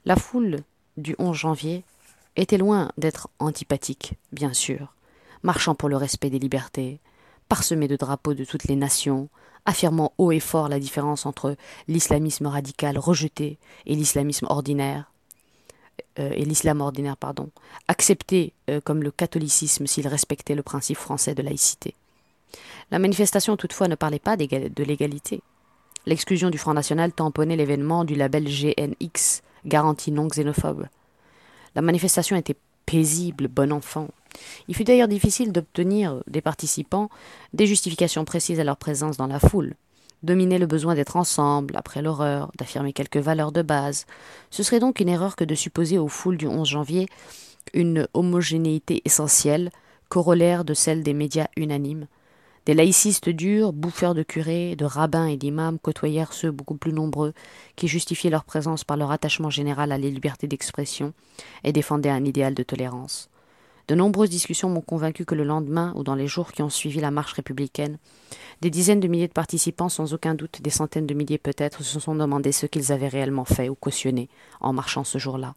La 0.05 0.15
foule 0.15 0.63
du 0.97 1.15
11 1.19 1.35
janvier 1.35 1.83
était 2.35 2.57
loin 2.57 2.91
d'être 2.97 3.29
antipathique, 3.39 4.13
bien 4.31 4.53
sûr, 4.53 4.93
marchant 5.43 5.75
pour 5.75 5.89
le 5.89 5.97
respect 5.97 6.29
des 6.29 6.39
libertés, 6.39 6.99
parsemé 7.49 7.87
de 7.87 7.95
drapeaux 7.95 8.33
de 8.33 8.43
toutes 8.43 8.65
les 8.65 8.75
nations, 8.75 9.29
affirmant 9.65 10.13
haut 10.17 10.31
et 10.31 10.39
fort 10.39 10.69
la 10.69 10.79
différence 10.79 11.25
entre 11.25 11.55
l'islamisme 11.87 12.47
radical 12.47 12.97
rejeté 12.97 13.57
et 13.85 13.95
l'islamisme 13.95 14.47
ordinaire, 14.49 15.11
euh, 16.19 16.31
et 16.33 16.45
l'islam 16.45 16.81
ordinaire, 16.81 17.17
pardon, 17.17 17.49
accepté 17.87 18.53
euh, 18.69 18.81
comme 18.81 19.03
le 19.03 19.11
catholicisme 19.11 19.87
s'il 19.87 20.07
respectait 20.07 20.55
le 20.55 20.63
principe 20.63 20.97
français 20.97 21.35
de 21.35 21.41
laïcité. 21.41 21.95
La 22.91 22.99
manifestation 22.99 23.57
toutefois 23.57 23.87
ne 23.87 23.95
parlait 23.95 24.19
pas 24.19 24.37
de 24.37 24.83
l'égalité. 24.83 25.41
L'exclusion 26.05 26.49
du 26.49 26.57
Front 26.57 26.73
National 26.73 27.11
tamponnait 27.11 27.57
l'événement 27.57 28.05
du 28.05 28.15
label 28.15 28.45
GNX, 28.45 29.41
garantie 29.67 30.11
non 30.11 30.27
xénophobe. 30.27 30.87
La 31.75 31.81
manifestation 31.81 32.35
était 32.35 32.57
paisible, 32.85 33.47
bon 33.47 33.71
enfant. 33.71 34.07
Il 34.67 34.75
fut 34.75 34.83
d'ailleurs 34.83 35.07
difficile 35.07 35.51
d'obtenir 35.51 36.23
des 36.27 36.41
participants 36.41 37.09
des 37.53 37.67
justifications 37.67 38.25
précises 38.25 38.59
à 38.59 38.63
leur 38.63 38.77
présence 38.77 39.17
dans 39.17 39.27
la 39.27 39.39
foule. 39.39 39.75
Dominer 40.23 40.57
le 40.57 40.65
besoin 40.65 40.95
d'être 40.95 41.15
ensemble, 41.15 41.75
après 41.77 42.01
l'horreur, 42.01 42.51
d'affirmer 42.57 42.93
quelques 42.93 43.17
valeurs 43.17 43.51
de 43.51 43.61
base. 43.61 44.05
Ce 44.49 44.63
serait 44.63 44.79
donc 44.79 44.99
une 44.99 45.09
erreur 45.09 45.35
que 45.35 45.43
de 45.43 45.53
supposer 45.53 45.99
aux 45.99 46.07
foules 46.07 46.37
du 46.37 46.47
11 46.47 46.67
janvier 46.67 47.07
une 47.73 48.07
homogénéité 48.13 49.01
essentielle, 49.05 49.71
corollaire 50.09 50.65
de 50.65 50.73
celle 50.73 51.03
des 51.03 51.13
médias 51.13 51.47
unanimes, 51.55 52.07
des 52.67 52.73
laïcistes 52.73 53.29
durs, 53.29 53.71
bouffeurs 53.71 54.13
de 54.13 54.23
curés, 54.23 54.75
de 54.75 54.83
rabbins 54.83 55.27
et 55.27 55.37
d'imams 55.37 55.79
côtoyèrent 55.79 56.33
ceux 56.33 56.51
beaucoup 56.51 56.75
plus 56.75 56.91
nombreux 56.91 57.31
qui 57.77 57.87
justifiaient 57.87 58.29
leur 58.29 58.43
présence 58.43 58.83
par 58.83 58.97
leur 58.97 59.09
attachement 59.09 59.49
général 59.49 59.93
à 59.93 59.97
la 59.97 60.09
liberté 60.09 60.47
d'expression 60.47 61.13
et 61.63 61.71
défendaient 61.71 62.09
un 62.09 62.25
idéal 62.25 62.53
de 62.53 62.63
tolérance. 62.63 63.29
De 63.87 63.95
nombreuses 63.95 64.29
discussions 64.29 64.69
m'ont 64.69 64.81
convaincu 64.81 65.23
que 65.23 65.33
le 65.33 65.45
lendemain 65.45 65.93
ou 65.95 66.03
dans 66.03 66.15
les 66.15 66.27
jours 66.27 66.51
qui 66.51 66.61
ont 66.61 66.69
suivi 66.69 66.99
la 66.99 67.09
marche 67.09 67.31
républicaine, 67.31 67.99
des 68.59 68.69
dizaines 68.69 68.99
de 68.99 69.07
milliers 69.07 69.29
de 69.29 69.33
participants, 69.33 69.87
sans 69.87 70.13
aucun 70.13 70.35
doute 70.35 70.61
des 70.61 70.69
centaines 70.69 71.07
de 71.07 71.13
milliers 71.13 71.37
peut-être, 71.37 71.83
se 71.83 72.01
sont 72.01 72.15
demandé 72.15 72.51
ce 72.51 72.65
qu'ils 72.65 72.91
avaient 72.91 73.07
réellement 73.07 73.45
fait 73.45 73.69
ou 73.69 73.75
cautionné 73.75 74.27
en 74.59 74.73
marchant 74.73 75.05
ce 75.05 75.19
jour-là. 75.19 75.55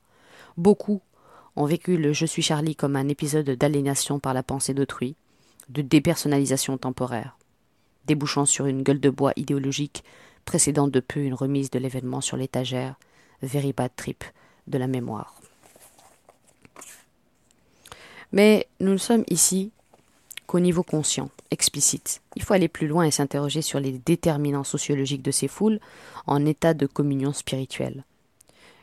Beaucoup 0.56 1.00
ont 1.56 1.64
vécu 1.64 1.96
le 1.96 2.12
Je 2.12 2.26
suis 2.26 2.42
Charlie 2.42 2.76
comme 2.76 2.94
un 2.94 3.08
épisode 3.08 3.50
d'aliénation 3.50 4.20
par 4.20 4.32
la 4.32 4.44
pensée 4.44 4.74
d'autrui, 4.74 5.16
de 5.70 5.82
dépersonnalisation 5.82 6.76
temporaire, 6.78 7.38
débouchant 8.06 8.44
sur 8.44 8.66
une 8.66 8.82
gueule 8.82 9.00
de 9.00 9.10
bois 9.10 9.32
idéologique 9.36 10.04
précédant 10.44 10.88
de 10.88 11.00
peu 11.00 11.20
une 11.20 11.34
remise 11.34 11.70
de 11.70 11.78
l'événement 11.78 12.20
sur 12.20 12.36
l'étagère, 12.36 12.96
very 13.42 13.72
bad 13.72 13.92
trip 13.94 14.24
de 14.66 14.78
la 14.78 14.86
mémoire. 14.86 15.40
Mais 18.32 18.68
nous 18.80 18.92
ne 18.92 18.96
sommes 18.96 19.24
ici 19.28 19.72
qu'au 20.46 20.60
niveau 20.60 20.82
conscient, 20.82 21.30
explicite. 21.50 22.22
Il 22.36 22.42
faut 22.42 22.54
aller 22.54 22.68
plus 22.68 22.86
loin 22.86 23.04
et 23.04 23.10
s'interroger 23.10 23.62
sur 23.62 23.80
les 23.80 23.92
déterminants 23.92 24.64
sociologiques 24.64 25.22
de 25.22 25.30
ces 25.30 25.48
foules 25.48 25.80
en 26.26 26.44
état 26.46 26.74
de 26.74 26.86
communion 26.86 27.32
spirituelle. 27.32 28.04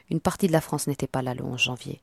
Une 0.09 0.21
partie 0.21 0.47
de 0.47 0.53
la 0.53 0.61
France 0.61 0.87
n'était 0.87 1.07
pas 1.07 1.21
là 1.21 1.33
le 1.33 1.43
11 1.43 1.59
janvier. 1.59 2.01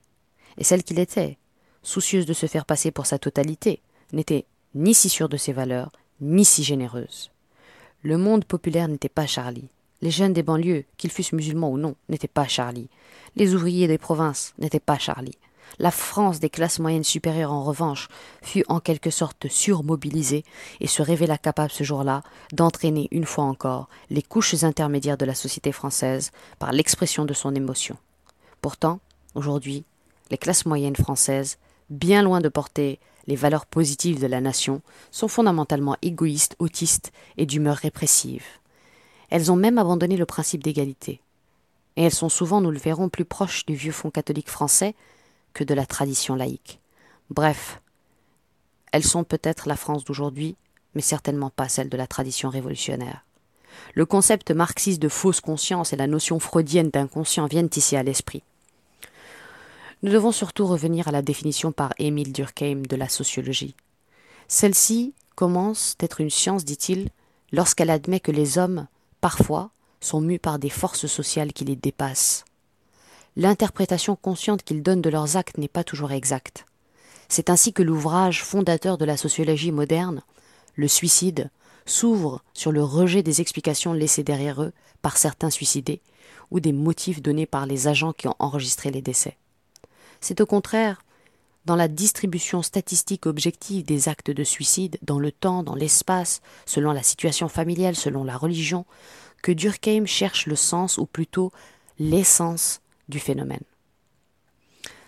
Et 0.58 0.64
celle 0.64 0.84
qui 0.84 0.94
l'était, 0.94 1.38
soucieuse 1.82 2.26
de 2.26 2.34
se 2.34 2.46
faire 2.46 2.66
passer 2.66 2.90
pour 2.90 3.06
sa 3.06 3.18
totalité, 3.18 3.80
n'était 4.12 4.46
ni 4.74 4.94
si 4.94 5.08
sûre 5.08 5.28
de 5.28 5.36
ses 5.36 5.52
valeurs, 5.52 5.92
ni 6.20 6.44
si 6.44 6.64
généreuse. 6.64 7.30
Le 8.02 8.18
monde 8.18 8.44
populaire 8.44 8.88
n'était 8.88 9.08
pas 9.08 9.26
Charlie. 9.26 9.68
Les 10.02 10.10
jeunes 10.10 10.32
des 10.32 10.42
banlieues, 10.42 10.84
qu'ils 10.96 11.10
fussent 11.10 11.32
musulmans 11.32 11.70
ou 11.70 11.78
non, 11.78 11.94
n'étaient 12.08 12.28
pas 12.28 12.46
Charlie. 12.46 12.90
Les 13.36 13.54
ouvriers 13.54 13.88
des 13.88 13.98
provinces 13.98 14.52
n'étaient 14.58 14.80
pas 14.80 14.98
Charlie. 14.98 15.38
La 15.78 15.90
France 15.90 16.40
des 16.40 16.50
classes 16.50 16.78
moyennes 16.78 17.04
supérieures, 17.04 17.52
en 17.52 17.64
revanche, 17.64 18.08
fut 18.42 18.64
en 18.68 18.80
quelque 18.80 19.10
sorte 19.10 19.48
surmobilisée 19.48 20.44
et 20.80 20.86
se 20.86 21.02
révéla 21.02 21.38
capable 21.38 21.70
ce 21.70 21.84
jour-là 21.84 22.22
d'entraîner 22.52 23.08
une 23.10 23.24
fois 23.24 23.44
encore 23.44 23.88
les 24.10 24.22
couches 24.22 24.62
intermédiaires 24.62 25.16
de 25.16 25.24
la 25.24 25.34
société 25.34 25.72
française 25.72 26.30
par 26.58 26.72
l'expression 26.72 27.24
de 27.24 27.32
son 27.34 27.54
émotion. 27.54 27.96
Pourtant, 28.60 29.00
aujourd'hui, 29.34 29.84
les 30.30 30.38
classes 30.38 30.66
moyennes 30.66 30.96
françaises, 30.96 31.58
bien 31.90 32.22
loin 32.22 32.40
de 32.40 32.48
porter 32.48 33.00
les 33.26 33.36
valeurs 33.36 33.66
positives 33.66 34.20
de 34.20 34.26
la 34.26 34.40
nation 34.40 34.82
sont 35.10 35.28
fondamentalement 35.28 35.96
égoïstes, 36.02 36.56
autistes 36.58 37.12
et 37.36 37.46
d'humeur 37.46 37.76
répressive. 37.76 38.44
Elles 39.30 39.50
ont 39.50 39.56
même 39.56 39.78
abandonné 39.78 40.16
le 40.16 40.26
principe 40.26 40.62
d'égalité. 40.62 41.20
Et 41.96 42.02
elles 42.04 42.14
sont 42.14 42.28
souvent, 42.28 42.60
nous 42.60 42.70
le 42.70 42.78
verrons, 42.78 43.08
plus 43.08 43.24
proches 43.24 43.66
du 43.66 43.74
vieux 43.74 43.92
fond 43.92 44.10
catholique 44.10 44.50
français 44.50 44.94
que 45.52 45.64
de 45.64 45.74
la 45.74 45.86
tradition 45.86 46.34
laïque. 46.34 46.80
Bref, 47.30 47.80
elles 48.92 49.04
sont 49.04 49.24
peut-être 49.24 49.68
la 49.68 49.76
France 49.76 50.04
d'aujourd'hui, 50.04 50.56
mais 50.94 51.02
certainement 51.02 51.50
pas 51.50 51.68
celle 51.68 51.88
de 51.88 51.96
la 51.96 52.06
tradition 52.06 52.50
révolutionnaire. 52.50 53.24
Le 53.94 54.06
concept 54.06 54.50
marxiste 54.50 55.02
de 55.02 55.08
fausse 55.08 55.40
conscience 55.40 55.92
et 55.92 55.96
la 55.96 56.06
notion 56.06 56.38
freudienne 56.38 56.90
d'inconscient 56.90 57.46
viennent 57.46 57.70
ici 57.74 57.96
à 57.96 58.02
l'esprit. 58.02 58.42
Nous 60.04 60.12
devons 60.12 60.32
surtout 60.32 60.66
revenir 60.66 61.08
à 61.08 61.12
la 61.12 61.22
définition 61.22 61.72
par 61.72 61.94
Émile 61.98 62.34
Durkheim 62.34 62.82
de 62.82 62.94
la 62.94 63.08
sociologie. 63.08 63.74
Celle-ci 64.48 65.14
commence 65.34 65.96
d'être 65.98 66.20
une 66.20 66.28
science, 66.28 66.66
dit-il, 66.66 67.08
lorsqu'elle 67.52 67.88
admet 67.88 68.20
que 68.20 68.30
les 68.30 68.58
hommes, 68.58 68.86
parfois, 69.22 69.70
sont 70.02 70.20
mus 70.20 70.38
par 70.38 70.58
des 70.58 70.68
forces 70.68 71.06
sociales 71.06 71.54
qui 71.54 71.64
les 71.64 71.74
dépassent. 71.74 72.44
L'interprétation 73.36 74.14
consciente 74.14 74.62
qu'ils 74.62 74.82
donnent 74.82 75.00
de 75.00 75.08
leurs 75.08 75.38
actes 75.38 75.56
n'est 75.56 75.68
pas 75.68 75.84
toujours 75.84 76.12
exacte. 76.12 76.66
C'est 77.30 77.48
ainsi 77.48 77.72
que 77.72 77.82
l'ouvrage 77.82 78.44
fondateur 78.44 78.98
de 78.98 79.06
la 79.06 79.16
sociologie 79.16 79.72
moderne, 79.72 80.20
le 80.74 80.86
suicide, 80.86 81.50
s'ouvre 81.86 82.42
sur 82.52 82.72
le 82.72 82.84
rejet 82.84 83.22
des 83.22 83.40
explications 83.40 83.94
laissées 83.94 84.22
derrière 84.22 84.62
eux 84.62 84.74
par 85.00 85.16
certains 85.16 85.48
suicidés 85.48 86.02
ou 86.50 86.60
des 86.60 86.74
motifs 86.74 87.22
donnés 87.22 87.46
par 87.46 87.64
les 87.64 87.88
agents 87.88 88.12
qui 88.12 88.28
ont 88.28 88.36
enregistré 88.38 88.90
les 88.90 89.00
décès. 89.00 89.38
C'est 90.24 90.40
au 90.40 90.46
contraire 90.46 91.04
dans 91.66 91.76
la 91.76 91.86
distribution 91.86 92.62
statistique 92.62 93.26
objective 93.26 93.84
des 93.84 94.08
actes 94.08 94.30
de 94.30 94.42
suicide, 94.42 94.96
dans 95.02 95.18
le 95.18 95.30
temps, 95.30 95.62
dans 95.62 95.74
l'espace, 95.74 96.40
selon 96.64 96.92
la 96.92 97.02
situation 97.02 97.46
familiale, 97.46 97.94
selon 97.94 98.24
la 98.24 98.38
religion, 98.38 98.86
que 99.42 99.52
Durkheim 99.52 100.06
cherche 100.06 100.46
le 100.46 100.56
sens, 100.56 100.96
ou 100.96 101.04
plutôt 101.04 101.52
l'essence 101.98 102.80
du 103.10 103.20
phénomène. 103.20 103.64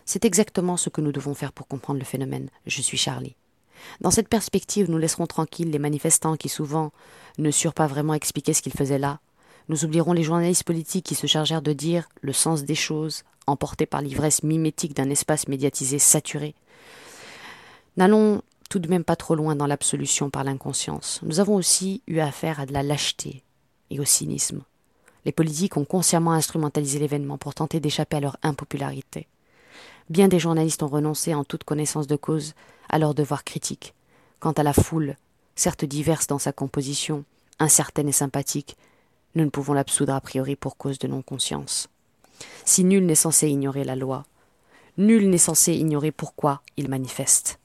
C'est 0.05 0.27
exactement 0.27 0.77
ce 0.77 0.91
que 0.91 1.01
nous 1.01 1.13
devons 1.13 1.33
faire 1.33 1.55
pour 1.55 1.67
comprendre 1.67 1.99
le 1.99 2.05
phénomène. 2.05 2.51
Je 2.67 2.83
suis 2.83 2.99
Charlie. 2.99 3.37
Dans 4.03 4.11
cette 4.11 4.29
perspective, 4.29 4.91
nous 4.91 4.99
laisserons 4.99 5.27
tranquilles 5.27 5.71
les 5.71 5.79
manifestants 5.79 6.37
qui 6.37 6.51
souvent 6.51 6.93
ne 7.39 7.51
surent 7.51 7.73
pas 7.73 7.87
vraiment 7.87 8.13
expliquer 8.13 8.53
ce 8.53 8.61
qu'ils 8.61 8.75
faisaient 8.75 8.99
là. 8.99 9.21
Nous 9.69 9.85
oublierons 9.85 10.13
les 10.13 10.23
journalistes 10.23 10.65
politiques 10.65 11.07
qui 11.07 11.15
se 11.15 11.27
chargèrent 11.27 11.63
de 11.63 11.73
dire 11.73 12.09
le 12.21 12.33
sens 12.33 12.65
des 12.65 12.75
choses, 12.75 13.25
emportés 13.47 13.87
par 13.87 14.01
l'ivresse 14.01 14.43
mimétique 14.43 14.95
d'un 14.95 15.11
espace 15.11 15.49
médiatisé 15.49 15.99
saturé. 15.99 16.55
N'allons 17.97 18.43
tout 18.69 18.79
de 18.79 18.89
même 18.89 19.05
pas 19.05 19.17
trop 19.17 19.35
loin 19.35 19.57
dans 19.57 19.67
l'absolution 19.67 20.31
par 20.31 20.45
l'inconscience. 20.45 21.21
Nous 21.23 21.41
avons 21.41 21.55
aussi 21.55 22.03
eu 22.07 22.19
affaire 22.19 22.61
à 22.61 22.67
de 22.67 22.73
la 22.73 22.83
lâcheté 22.83 23.43
et 23.91 24.01
au 24.01 24.05
cynisme. 24.05 24.63
Les 25.25 25.33
politiques 25.33 25.77
ont 25.77 25.85
consciemment 25.85 26.33
instrumentalisé 26.33 26.99
l'événement 26.99 27.39
pour 27.39 27.55
tenter 27.55 27.81
d'échapper 27.81 28.19
à 28.19 28.21
leur 28.21 28.37
impopularité. 28.43 29.27
Bien 30.09 30.29
des 30.29 30.39
journalistes 30.39 30.85
ont 30.85 30.89
renoncé 30.89 31.35
en 31.35 31.43
toute 31.43 31.65
connaissance 31.65 32.07
de 32.07 32.17
cause 32.17 32.55
à 32.89 32.99
leur 32.99 33.15
devoir 33.15 33.43
critique. 33.43 33.95
Quant 34.39 34.53
à 34.53 34.63
la 34.63 34.73
foule, 34.73 35.17
certes 35.57 35.85
diverse 35.85 36.29
dans 36.29 36.39
sa 36.39 36.53
composition, 36.53 37.25
incertaine 37.59 38.09
et 38.09 38.13
sympathique, 38.13 38.77
nous 39.37 39.45
ne 39.45 39.51
pouvons 39.51 39.75
l'absoudre 39.75 40.15
a 40.15 40.21
priori 40.21 40.57
pour 40.57 40.77
cause 40.77 40.99
de 40.99 41.07
non-conscience. 41.07 41.89
Si 42.65 42.85
nul 42.85 43.05
n'est 43.07 43.15
censé 43.15 43.49
ignorer 43.49 43.85
la 43.85 43.95
loi, 43.95 44.25
nul 44.97 45.29
n'est 45.29 45.39
censé 45.39 45.75
ignorer 45.75 46.11
pourquoi 46.11 46.63
il 46.77 46.89
manifeste. 46.89 47.59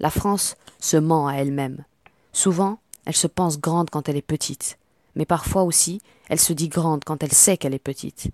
La 0.00 0.10
France 0.10 0.56
se 0.80 0.98
ment 0.98 1.26
à 1.26 1.34
elle-même. 1.34 1.84
Souvent, 2.32 2.78
elle 3.06 3.16
se 3.16 3.26
pense 3.26 3.58
grande 3.58 3.90
quand 3.90 4.08
elle 4.08 4.16
est 4.16 4.22
petite, 4.22 4.78
mais 5.16 5.24
parfois 5.24 5.62
aussi, 5.62 6.02
elle 6.28 6.40
se 6.40 6.52
dit 6.52 6.68
grande 6.68 7.04
quand 7.04 7.22
elle 7.22 7.32
sait 7.32 7.56
qu'elle 7.56 7.74
est 7.74 7.78
petite. 7.78 8.28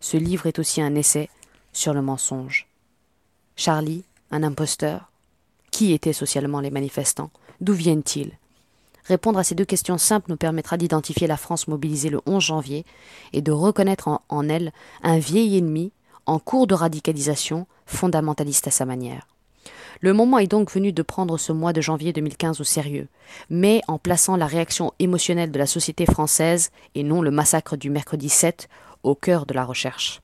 Ce 0.00 0.18
livre 0.18 0.46
est 0.46 0.58
aussi 0.58 0.82
un 0.82 0.94
essai 0.94 1.30
sur 1.72 1.94
le 1.94 2.02
mensonge. 2.02 2.68
Charlie, 3.56 4.04
un 4.30 4.42
imposteur 4.42 5.10
Qui 5.70 5.92
étaient 5.92 6.12
socialement 6.12 6.60
les 6.60 6.70
manifestants? 6.70 7.30
D'où 7.60 7.72
viennent-ils? 7.72 8.36
Répondre 9.04 9.38
à 9.38 9.44
ces 9.44 9.54
deux 9.54 9.64
questions 9.64 9.98
simples 9.98 10.30
nous 10.30 10.36
permettra 10.36 10.76
d'identifier 10.76 11.26
la 11.26 11.36
France 11.36 11.68
mobilisée 11.68 12.08
le 12.08 12.20
11 12.26 12.42
janvier 12.42 12.84
et 13.32 13.42
de 13.42 13.52
reconnaître 13.52 14.08
en, 14.28 14.48
elle 14.48 14.72
un 15.02 15.18
vieil 15.18 15.58
ennemi 15.58 15.92
en 16.26 16.38
cours 16.38 16.66
de 16.66 16.74
radicalisation, 16.74 17.66
fondamentaliste 17.84 18.66
à 18.66 18.70
sa 18.70 18.86
manière. 18.86 19.26
Le 20.00 20.12
moment 20.12 20.38
est 20.38 20.46
donc 20.46 20.70
venu 20.70 20.92
de 20.92 21.02
prendre 21.02 21.38
ce 21.38 21.52
mois 21.52 21.72
de 21.72 21.80
janvier 21.80 22.12
2015 22.12 22.60
au 22.60 22.64
sérieux, 22.64 23.08
mais 23.50 23.82
en 23.88 23.98
plaçant 23.98 24.36
la 24.36 24.46
réaction 24.46 24.92
émotionnelle 24.98 25.52
de 25.52 25.58
la 25.58 25.66
société 25.66 26.06
française 26.06 26.70
et 26.94 27.02
non 27.02 27.22
le 27.22 27.30
massacre 27.30 27.76
du 27.76 27.90
mercredi 27.90 28.28
7 28.28 28.68
au 29.02 29.14
cœur 29.14 29.46
de 29.46 29.54
la 29.54 29.64
recherche. 29.64 30.20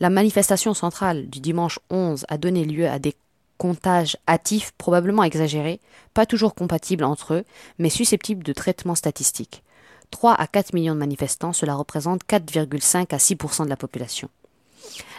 La 0.00 0.10
manifestation 0.10 0.74
centrale 0.74 1.28
du 1.28 1.40
dimanche 1.40 1.78
11 1.90 2.24
a 2.28 2.38
donné 2.38 2.64
lieu 2.64 2.88
à 2.88 2.98
des 2.98 3.14
comptages 3.58 4.16
hâtifs 4.26 4.72
probablement 4.78 5.24
exagérés, 5.24 5.80
pas 6.14 6.26
toujours 6.26 6.54
compatibles 6.54 7.04
entre 7.04 7.34
eux, 7.34 7.44
mais 7.78 7.90
susceptibles 7.90 8.44
de 8.44 8.52
traitement 8.52 8.94
statistique. 8.94 9.62
3 10.10 10.32
à 10.32 10.46
4 10.46 10.72
millions 10.72 10.94
de 10.94 11.00
manifestants, 11.00 11.52
cela 11.52 11.74
représente 11.74 12.22
4,5 12.24 13.14
à 13.14 13.18
6% 13.18 13.64
de 13.64 13.68
la 13.68 13.76
population. 13.76 14.30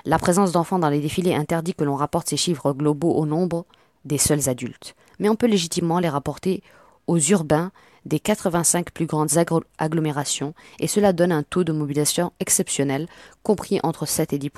La 0.06 0.18
présence 0.18 0.52
d'enfants 0.52 0.80
dans 0.80 0.90
les 0.90 1.02
défilés 1.02 1.36
interdit 1.36 1.76
que 1.76 1.84
l'on 1.84 1.96
rapporte 1.96 2.30
ces 2.30 2.38
chiffres 2.38 2.74
globaux 2.74 3.14
au 3.14 3.26
nombre 3.26 3.66
des 4.06 4.18
seuls 4.18 4.50
adultes, 4.50 4.96
mais 5.20 5.30
on 5.30 5.36
peut 5.36 5.48
légitimement 5.48 6.00
les 6.00 6.10
rapporter 6.10 6.64
aux 7.08 7.20
urbains 7.20 7.72
des 8.06 8.20
85 8.20 8.92
plus 8.92 9.06
grandes 9.06 9.38
agglomérations, 9.78 10.54
et 10.80 10.88
cela 10.88 11.14
donne 11.14 11.34
un 11.34 11.44
taux 11.44 11.66
de 11.66 11.74
mobilisation 11.74 12.32
exceptionnel, 12.40 13.08
compris 13.44 13.80
entre 13.84 14.06
7 14.06 14.34
et 14.34 14.40
10 14.40 14.52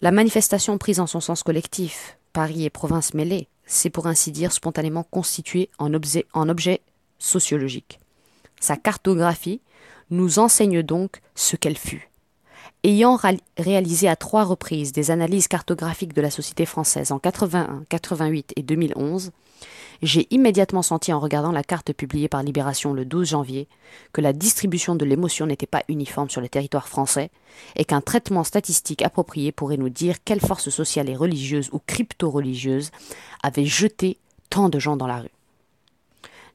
La 0.00 0.12
manifestation 0.12 0.78
prise 0.78 1.00
en 1.00 1.08
son 1.08 1.20
sens 1.20 1.42
collectif, 1.42 2.18
Paris 2.32 2.64
et 2.64 2.70
province 2.70 3.14
mêlées, 3.14 3.48
s'est 3.66 3.90
pour 3.90 4.06
ainsi 4.06 4.30
dire 4.30 4.52
spontanément 4.52 5.02
constituée 5.02 5.70
en 5.78 5.92
objet, 5.92 6.24
en 6.34 6.48
objet 6.48 6.82
sociologique. 7.18 7.98
Sa 8.60 8.76
cartographie 8.76 9.60
nous 10.10 10.38
enseigne 10.38 10.84
donc 10.84 11.20
ce 11.34 11.56
qu'elle 11.56 11.76
fut. 11.76 12.10
Ayant 12.84 13.18
réalisé 13.56 14.08
à 14.08 14.14
trois 14.14 14.44
reprises 14.44 14.92
des 14.92 15.10
analyses 15.10 15.48
cartographiques 15.48 16.14
de 16.14 16.22
la 16.22 16.30
société 16.30 16.64
française 16.64 17.10
en 17.10 17.18
81, 17.18 17.82
88 17.88 18.52
et 18.54 18.62
2011, 18.62 19.32
j'ai 20.02 20.26
immédiatement 20.30 20.82
senti 20.82 21.12
en 21.12 21.20
regardant 21.20 21.52
la 21.52 21.64
carte 21.64 21.92
publiée 21.92 22.28
par 22.28 22.42
Libération 22.42 22.92
le 22.92 23.04
12 23.04 23.28
janvier 23.28 23.68
que 24.12 24.20
la 24.20 24.32
distribution 24.32 24.94
de 24.94 25.04
l'émotion 25.04 25.46
n'était 25.46 25.66
pas 25.66 25.82
uniforme 25.88 26.30
sur 26.30 26.40
le 26.40 26.48
territoire 26.48 26.88
français 26.88 27.30
et 27.76 27.84
qu'un 27.84 28.00
traitement 28.00 28.44
statistique 28.44 29.02
approprié 29.02 29.50
pourrait 29.50 29.76
nous 29.76 29.88
dire 29.88 30.16
quelles 30.24 30.40
forces 30.40 30.70
sociales 30.70 31.08
et 31.08 31.16
religieuses 31.16 31.70
ou 31.72 31.80
crypto-religieuses 31.84 32.90
avaient 33.42 33.66
jeté 33.66 34.18
tant 34.50 34.68
de 34.68 34.78
gens 34.78 34.96
dans 34.96 35.06
la 35.06 35.20
rue. 35.20 35.30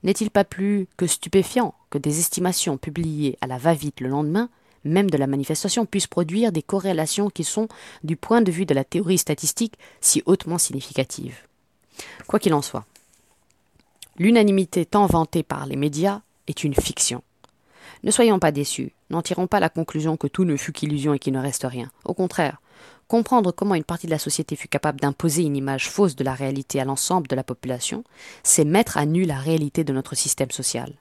N'est-il 0.04 0.30
pas 0.30 0.44
plus 0.44 0.88
que 0.98 1.08
stupéfiant 1.08 1.74
que 1.90 1.98
des 1.98 2.20
estimations 2.20 2.78
publiées 2.78 3.38
à 3.42 3.48
la 3.48 3.58
va-vite 3.58 4.02
le 4.02 4.10
lendemain 4.10 4.50
même 4.86 5.10
de 5.10 5.18
la 5.18 5.28
manifestation, 5.28 5.86
puissent 5.86 6.08
produire 6.08 6.52
des 6.52 6.62
corrélations 6.62 7.30
qui 7.30 7.44
sont, 7.44 7.68
du 8.04 8.16
point 8.16 8.42
de 8.42 8.52
vue 8.52 8.66
de 8.66 8.74
la 8.74 8.84
théorie 8.84 9.18
statistique, 9.18 9.76
si 10.02 10.22
hautement 10.26 10.58
significatives? 10.58 11.38
Quoi 12.28 12.40
qu'il 12.40 12.54
en 12.54 12.62
soit, 12.62 12.86
l'unanimité 14.18 14.86
tant 14.86 15.06
vantée 15.06 15.44
par 15.44 15.66
les 15.66 15.76
médias 15.76 16.22
est 16.48 16.64
une 16.64 16.76
fiction. 16.76 17.24
Ne 18.04 18.12
soyons 18.12 18.40
pas 18.40 18.52
déçus, 18.52 18.94
n'en 19.10 19.22
tirons 19.22 19.48
pas 19.48 19.60
la 19.60 19.70
conclusion 19.70 20.18
que 20.18 20.28
tout 20.28 20.44
ne 20.44 20.58
fut 20.58 20.74
qu'illusion 20.74 21.14
et 21.14 21.20
qu'il 21.20 21.34
ne 21.34 21.40
reste 21.40 21.66
rien. 21.70 21.90
Au 22.06 22.14
contraire, 22.14 22.62
comprendre 23.08 23.52
comment 23.52 23.76
une 23.76 23.84
partie 23.84 24.08
de 24.08 24.12
la 24.12 24.20
société 24.20 24.56
fut 24.56 24.68
capable 24.68 25.00
d'imposer 25.00 25.44
une 25.44 25.56
image 25.56 25.90
fausse 25.90 26.16
de 26.16 26.24
la 26.24 26.34
réalité 26.34 26.80
à 26.82 26.86
l'ensemble 26.86 27.28
de 27.28 27.36
la 27.36 27.44
population, 27.44 28.04
c'est 28.44 28.66
mettre 28.66 28.98
à 28.98 29.06
nu 29.06 29.24
la 29.24 29.38
réalité 29.38 29.84
de 29.84 29.94
notre 29.94 30.16
système 30.16 30.52
social. 30.52 30.94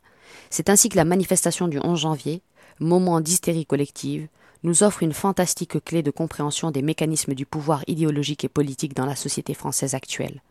C'est 0.50 0.70
ainsi 0.70 0.88
que 0.88 0.96
la 0.96 1.04
manifestation 1.04 1.68
du 1.68 1.78
11 1.82 1.98
janvier 1.98 2.42
moment 2.80 3.20
d'hystérie 3.20 3.66
collective, 3.66 4.28
nous 4.62 4.82
offre 4.82 5.02
une 5.02 5.12
fantastique 5.12 5.82
clé 5.84 6.02
de 6.02 6.10
compréhension 6.10 6.70
des 6.70 6.82
mécanismes 6.82 7.34
du 7.34 7.46
pouvoir 7.46 7.82
idéologique 7.86 8.44
et 8.44 8.48
politique 8.48 8.94
dans 8.94 9.06
la 9.06 9.16
société 9.16 9.54
française 9.54 9.94
actuelle. 9.94 10.42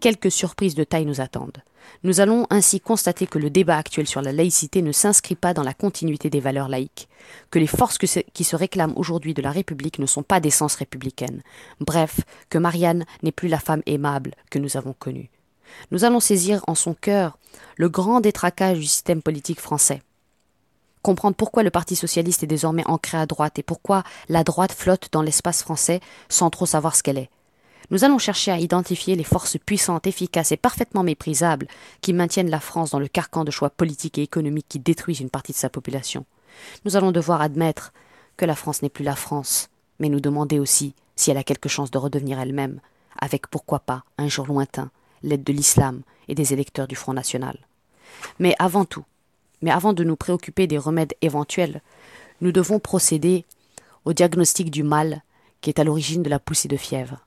Quelques 0.00 0.30
surprises 0.30 0.74
de 0.74 0.84
taille 0.84 1.06
nous 1.06 1.20
attendent. 1.20 1.62
Nous 2.02 2.20
allons 2.20 2.46
ainsi 2.50 2.80
constater 2.80 3.26
que 3.26 3.38
le 3.38 3.50
débat 3.50 3.76
actuel 3.76 4.06
sur 4.06 4.22
la 4.22 4.32
laïcité 4.32 4.82
ne 4.82 4.92
s'inscrit 4.92 5.34
pas 5.34 5.54
dans 5.54 5.62
la 5.62 5.74
continuité 5.74 6.30
des 6.30 6.40
valeurs 6.40 6.68
laïques, 6.68 7.08
que 7.50 7.58
les 7.58 7.66
forces 7.66 7.98
qui 7.98 8.44
se 8.44 8.56
réclament 8.56 8.94
aujourd'hui 8.96 9.34
de 9.34 9.42
la 9.42 9.50
République 9.50 9.98
ne 9.98 10.06
sont 10.06 10.22
pas 10.22 10.40
d'essence 10.40 10.76
républicaine, 10.76 11.42
bref, 11.80 12.20
que 12.48 12.58
Marianne 12.58 13.04
n'est 13.22 13.32
plus 13.32 13.48
la 13.48 13.58
femme 13.58 13.82
aimable 13.86 14.34
que 14.50 14.58
nous 14.58 14.76
avons 14.76 14.92
connue. 14.92 15.30
Nous 15.90 16.04
allons 16.04 16.20
saisir 16.20 16.62
en 16.66 16.74
son 16.74 16.94
cœur 16.94 17.38
le 17.76 17.88
grand 17.88 18.20
détraquage 18.20 18.78
du 18.78 18.86
système 18.86 19.22
politique 19.22 19.60
français, 19.60 20.02
comprendre 21.02 21.36
pourquoi 21.36 21.62
le 21.62 21.70
Parti 21.70 21.96
socialiste 21.96 22.42
est 22.42 22.48
désormais 22.48 22.86
ancré 22.86 23.18
à 23.18 23.26
droite 23.26 23.58
et 23.58 23.62
pourquoi 23.62 24.02
la 24.28 24.44
droite 24.44 24.72
flotte 24.72 25.08
dans 25.12 25.22
l'espace 25.22 25.62
français 25.62 26.00
sans 26.28 26.50
trop 26.50 26.66
savoir 26.66 26.96
ce 26.96 27.02
qu'elle 27.02 27.18
est. 27.18 27.30
Nous 27.90 28.04
allons 28.04 28.18
chercher 28.18 28.52
à 28.52 28.58
identifier 28.58 29.16
les 29.16 29.24
forces 29.24 29.58
puissantes, 29.58 30.06
efficaces 30.06 30.52
et 30.52 30.56
parfaitement 30.56 31.02
méprisables 31.02 31.66
qui 32.00 32.12
maintiennent 32.12 32.50
la 32.50 32.60
France 32.60 32.90
dans 32.90 33.00
le 33.00 33.08
carcan 33.08 33.42
de 33.42 33.50
choix 33.50 33.70
politiques 33.70 34.18
et 34.18 34.22
économiques 34.22 34.68
qui 34.68 34.78
détruisent 34.78 35.20
une 35.20 35.30
partie 35.30 35.52
de 35.52 35.56
sa 35.56 35.70
population. 35.70 36.24
Nous 36.84 36.96
allons 36.96 37.10
devoir 37.10 37.40
admettre 37.40 37.92
que 38.36 38.44
la 38.44 38.54
France 38.54 38.82
n'est 38.82 38.90
plus 38.90 39.04
la 39.04 39.16
France, 39.16 39.70
mais 39.98 40.08
nous 40.08 40.20
demander 40.20 40.60
aussi 40.60 40.94
si 41.16 41.32
elle 41.32 41.36
a 41.36 41.42
quelque 41.42 41.68
chance 41.68 41.90
de 41.90 41.98
redevenir 41.98 42.38
elle-même, 42.38 42.80
avec 43.18 43.48
pourquoi 43.48 43.80
pas, 43.80 44.04
un 44.18 44.28
jour 44.28 44.46
lointain, 44.46 44.90
l'aide 45.24 45.42
de 45.42 45.52
l'islam 45.52 46.02
et 46.28 46.36
des 46.36 46.52
électeurs 46.52 46.86
du 46.86 46.94
Front 46.94 47.12
National. 47.12 47.58
Mais 48.38 48.54
avant 48.60 48.84
tout, 48.84 49.04
mais 49.62 49.72
avant 49.72 49.92
de 49.92 50.04
nous 50.04 50.16
préoccuper 50.16 50.68
des 50.68 50.78
remèdes 50.78 51.14
éventuels, 51.22 51.82
nous 52.40 52.52
devons 52.52 52.78
procéder 52.78 53.44
au 54.04 54.12
diagnostic 54.12 54.70
du 54.70 54.84
mal 54.84 55.22
qui 55.60 55.70
est 55.70 55.80
à 55.80 55.84
l'origine 55.84 56.22
de 56.22 56.30
la 56.30 56.38
poussée 56.38 56.68
de 56.68 56.76
fièvre. 56.76 57.26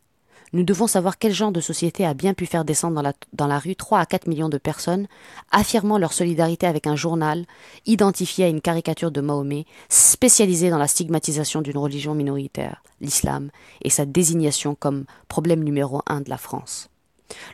Nous 0.53 0.63
devons 0.63 0.85
savoir 0.85 1.17
quel 1.17 1.33
genre 1.33 1.51
de 1.51 1.59
société 1.59 2.05
a 2.05 2.13
bien 2.13 2.35
pu 2.35 2.45
faire 2.45 2.63
descendre 2.63 3.01
dans 3.33 3.47
la, 3.47 3.59
rue 3.59 3.75
3 3.75 3.99
à 3.99 4.05
4 4.05 4.27
millions 4.27 4.49
de 4.49 4.59
personnes, 4.59 5.07
affirmant 5.51 5.97
leur 5.97 6.13
solidarité 6.13 6.67
avec 6.67 6.85
un 6.85 6.95
journal 6.95 7.45
identifié 7.87 8.45
à 8.45 8.49
une 8.49 8.61
caricature 8.61 9.09
de 9.09 9.19
Mahomet, 9.19 9.65
spécialisé 9.89 10.69
dans 10.69 10.77
la 10.77 10.87
stigmatisation 10.87 11.63
d'une 11.63 11.79
religion 11.79 12.13
minoritaire, 12.13 12.83
l'islam, 13.01 13.49
et 13.81 13.89
sa 13.89 14.05
désignation 14.05 14.75
comme 14.75 15.05
problème 15.27 15.63
numéro 15.63 16.03
un 16.05 16.21
de 16.21 16.29
la 16.29 16.37
France. 16.37 16.89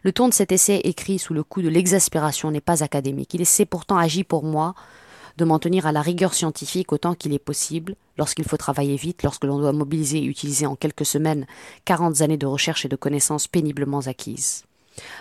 Le 0.03 0.11
ton 0.11 0.27
de 0.27 0.33
cet 0.33 0.51
essai 0.51 0.81
écrit 0.83 1.19
sous 1.19 1.33
le 1.33 1.43
coup 1.43 1.61
de 1.61 1.69
l'exaspération 1.69 2.51
n'est 2.51 2.59
pas 2.59 2.83
académique. 2.83 3.33
Il 3.33 3.45
s'est 3.45 3.65
pourtant 3.65 3.97
agi 3.97 4.25
pour 4.25 4.43
moi 4.43 4.75
de 5.39 5.45
m'en 5.45 5.57
tenir 5.57 5.87
à 5.87 5.93
la 5.93 6.01
rigueur 6.01 6.33
scientifique 6.33 6.91
autant 6.91 7.15
qu'il 7.15 7.33
est 7.33 7.39
possible, 7.39 7.95
lorsqu'il 8.17 8.43
faut 8.43 8.57
travailler 8.57 8.97
vite, 8.97 9.23
lorsque 9.23 9.45
l'on 9.45 9.57
doit 9.57 9.71
mobiliser 9.71 10.17
et 10.17 10.25
utiliser 10.25 10.65
en 10.65 10.75
quelques 10.75 11.05
semaines 11.05 11.47
quarante 11.85 12.19
années 12.19 12.37
de 12.37 12.45
recherche 12.45 12.85
et 12.85 12.89
de 12.89 12.97
connaissances 12.97 13.47
péniblement 13.47 14.01
acquises. 14.01 14.65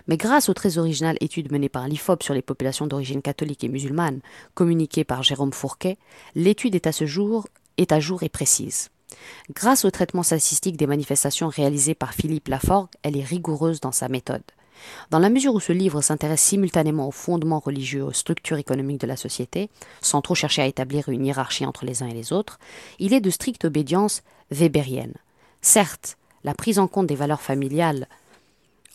Mais 0.08 0.16
grâce 0.16 0.48
aux 0.48 0.54
très 0.54 0.76
originales 0.76 1.18
études 1.20 1.52
menées 1.52 1.68
par 1.68 1.86
l'IFOP 1.86 2.24
sur 2.24 2.34
les 2.34 2.42
populations 2.42 2.88
d'origine 2.88 3.22
catholique 3.22 3.62
et 3.62 3.68
musulmane, 3.68 4.20
communiquées 4.54 5.04
par 5.04 5.22
Jérôme 5.22 5.52
Fourquet, 5.52 5.98
l'étude 6.34 6.74
est 6.74 6.88
à 6.88 6.92
ce 6.92 7.06
jour 7.06 7.46
est 7.76 7.92
à 7.92 8.00
jour 8.00 8.24
et 8.24 8.28
précise. 8.28 8.90
Grâce 9.54 9.84
au 9.84 9.90
traitement 9.92 10.24
statistique 10.24 10.76
des 10.76 10.88
manifestations 10.88 11.48
réalisées 11.48 11.94
par 11.94 12.12
Philippe 12.12 12.48
Laforgue, 12.48 12.88
elle 13.04 13.16
est 13.16 13.24
rigoureuse 13.24 13.80
dans 13.80 13.92
sa 13.92 14.08
méthode. 14.08 14.42
Dans 15.10 15.18
la 15.18 15.30
mesure 15.30 15.54
où 15.54 15.60
ce 15.60 15.72
livre 15.72 16.00
s'intéresse 16.00 16.42
simultanément 16.42 17.08
aux 17.08 17.12
fondements 17.12 17.58
religieux, 17.58 18.04
aux 18.04 18.12
structures 18.12 18.58
économiques 18.58 19.00
de 19.00 19.06
la 19.06 19.16
société, 19.16 19.70
sans 20.00 20.22
trop 20.22 20.34
chercher 20.34 20.62
à 20.62 20.66
établir 20.66 21.08
une 21.08 21.26
hiérarchie 21.26 21.66
entre 21.66 21.84
les 21.84 22.02
uns 22.02 22.08
et 22.08 22.14
les 22.14 22.32
autres, 22.32 22.58
il 22.98 23.12
est 23.12 23.20
de 23.20 23.30
stricte 23.30 23.64
obédience 23.64 24.22
weberienne. 24.50 25.14
Certes, 25.62 26.16
la 26.44 26.54
prise 26.54 26.78
en 26.78 26.86
compte 26.86 27.06
des 27.06 27.16
valeurs 27.16 27.40
familiales 27.40 28.06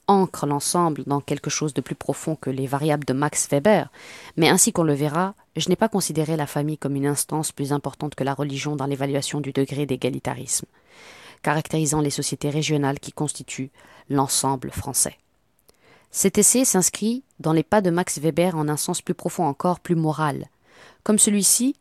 ancre 0.07 0.45
l'ensemble 0.45 1.03
dans 1.05 1.21
quelque 1.21 1.49
chose 1.49 1.73
de 1.73 1.81
plus 1.81 1.95
profond 1.95 2.35
que 2.35 2.49
les 2.49 2.67
variables 2.67 3.05
de 3.05 3.13
Max 3.13 3.47
Weber, 3.49 3.89
mais 4.35 4.49
ainsi 4.49 4.73
qu'on 4.73 4.83
le 4.83 4.93
verra, 4.93 5.33
je 5.55 5.69
n'ai 5.69 5.75
pas 5.75 5.89
considéré 5.89 6.35
la 6.35 6.47
famille 6.47 6.77
comme 6.77 6.95
une 6.95 7.05
instance 7.05 7.51
plus 7.51 7.71
importante 7.71 8.15
que 8.15 8.23
la 8.23 8.33
religion 8.33 8.75
dans 8.75 8.85
l'évaluation 8.85 9.39
du 9.39 9.53
degré 9.53 9.85
d'égalitarisme, 9.85 10.65
caractérisant 11.41 12.01
les 12.01 12.09
sociétés 12.09 12.49
régionales 12.49 12.99
qui 12.99 13.11
constituent 13.11 13.71
l'ensemble 14.09 14.71
français. 14.71 15.17
Cet 16.15 16.37
essai 16.37 16.63
s'inscrit 16.63 17.23
dans 17.39 17.53
les 17.53 17.63
pas 17.63 17.81
de 17.81 17.89
Max 17.89 18.19
Weber 18.19 18.55
en 18.55 18.69
un 18.69 18.77
sens 18.77 19.01
plus 19.01 19.15
profond 19.15 19.45
encore, 19.45 19.79
plus 19.79 19.95
moral. 19.95 20.45
Comme 21.01 21.17
celui-ci 21.17 21.75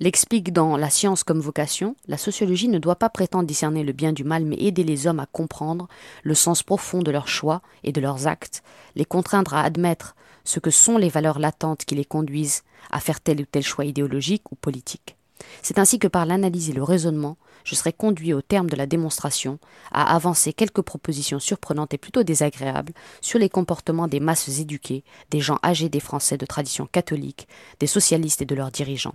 l'explique 0.00 0.54
dans 0.54 0.78
La 0.78 0.88
science 0.88 1.22
comme 1.22 1.38
vocation, 1.38 1.94
la 2.08 2.16
sociologie 2.16 2.68
ne 2.68 2.78
doit 2.78 2.96
pas 2.96 3.10
prétendre 3.10 3.46
discerner 3.46 3.84
le 3.84 3.92
bien 3.92 4.14
du 4.14 4.24
mal, 4.24 4.46
mais 4.46 4.56
aider 4.56 4.84
les 4.84 5.06
hommes 5.06 5.20
à 5.20 5.26
comprendre 5.26 5.86
le 6.22 6.34
sens 6.34 6.62
profond 6.62 7.02
de 7.02 7.10
leurs 7.10 7.28
choix 7.28 7.60
et 7.84 7.92
de 7.92 8.00
leurs 8.00 8.26
actes, 8.26 8.62
les 8.96 9.04
contraindre 9.04 9.52
à 9.52 9.64
admettre 9.64 10.16
ce 10.44 10.58
que 10.58 10.70
sont 10.70 10.96
les 10.96 11.10
valeurs 11.10 11.38
latentes 11.38 11.84
qui 11.84 11.94
les 11.94 12.06
conduisent 12.06 12.62
à 12.90 13.00
faire 13.00 13.20
tel 13.20 13.42
ou 13.42 13.44
tel 13.44 13.62
choix 13.62 13.84
idéologique 13.84 14.50
ou 14.50 14.54
politique. 14.54 15.18
C'est 15.62 15.78
ainsi 15.78 15.98
que 15.98 16.08
par 16.08 16.26
l'analyse 16.26 16.70
et 16.70 16.72
le 16.72 16.82
raisonnement, 16.82 17.36
je 17.64 17.74
serai 17.74 17.92
conduit 17.92 18.32
au 18.32 18.42
terme 18.42 18.68
de 18.68 18.76
la 18.76 18.86
démonstration 18.86 19.58
à 19.92 20.14
avancer 20.14 20.52
quelques 20.52 20.82
propositions 20.82 21.38
surprenantes 21.38 21.94
et 21.94 21.98
plutôt 21.98 22.22
désagréables 22.22 22.92
sur 23.20 23.38
les 23.38 23.48
comportements 23.48 24.08
des 24.08 24.20
masses 24.20 24.60
éduquées, 24.60 25.04
des 25.30 25.40
gens 25.40 25.58
âgés 25.64 25.88
des 25.88 26.00
Français 26.00 26.36
de 26.36 26.46
tradition 26.46 26.86
catholique, 26.86 27.48
des 27.80 27.86
socialistes 27.86 28.42
et 28.42 28.46
de 28.46 28.54
leurs 28.54 28.70
dirigeants. 28.70 29.14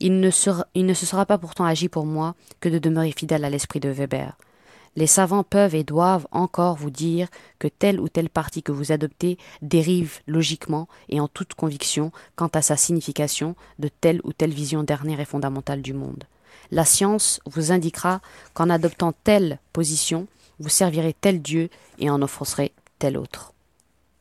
Il 0.00 0.20
ne, 0.20 0.30
se 0.30 1.06
sera 1.06 1.26
pas 1.26 1.38
pourtant 1.38 1.64
agi 1.64 1.88
pour 1.88 2.06
moi 2.06 2.34
que 2.60 2.68
de 2.68 2.78
demeurer 2.78 3.12
fidèle 3.12 3.44
à 3.44 3.50
l'esprit 3.50 3.80
de 3.80 3.88
Weber. 3.88 4.36
Les 4.96 5.06
savants 5.06 5.44
peuvent 5.44 5.74
et 5.74 5.84
doivent 5.84 6.26
encore 6.30 6.76
vous 6.76 6.90
dire 6.90 7.28
que 7.58 7.68
tel 7.68 8.00
ou 8.00 8.08
tel 8.08 8.28
parti 8.28 8.62
que 8.62 8.72
vous 8.72 8.92
adoptez 8.92 9.38
dérive 9.62 10.20
logiquement 10.26 10.88
et 11.08 11.20
en 11.20 11.28
toute 11.28 11.54
conviction 11.54 12.12
quant 12.36 12.48
à 12.48 12.62
sa 12.62 12.76
signification 12.76 13.54
de 13.78 13.88
telle 13.88 14.20
ou 14.24 14.32
telle 14.32 14.52
vision 14.52 14.82
dernière 14.82 15.20
et 15.20 15.24
fondamentale 15.24 15.82
du 15.82 15.92
monde. 15.92 16.24
La 16.70 16.84
science 16.84 17.40
vous 17.46 17.72
indiquera 17.72 18.20
qu'en 18.54 18.70
adoptant 18.70 19.12
telle 19.24 19.58
position, 19.72 20.26
vous 20.58 20.68
servirez 20.68 21.14
tel 21.18 21.40
Dieu 21.40 21.70
et 21.98 22.10
en 22.10 22.20
offenserez 22.20 22.72
tel 22.98 23.16
autre. 23.16 23.54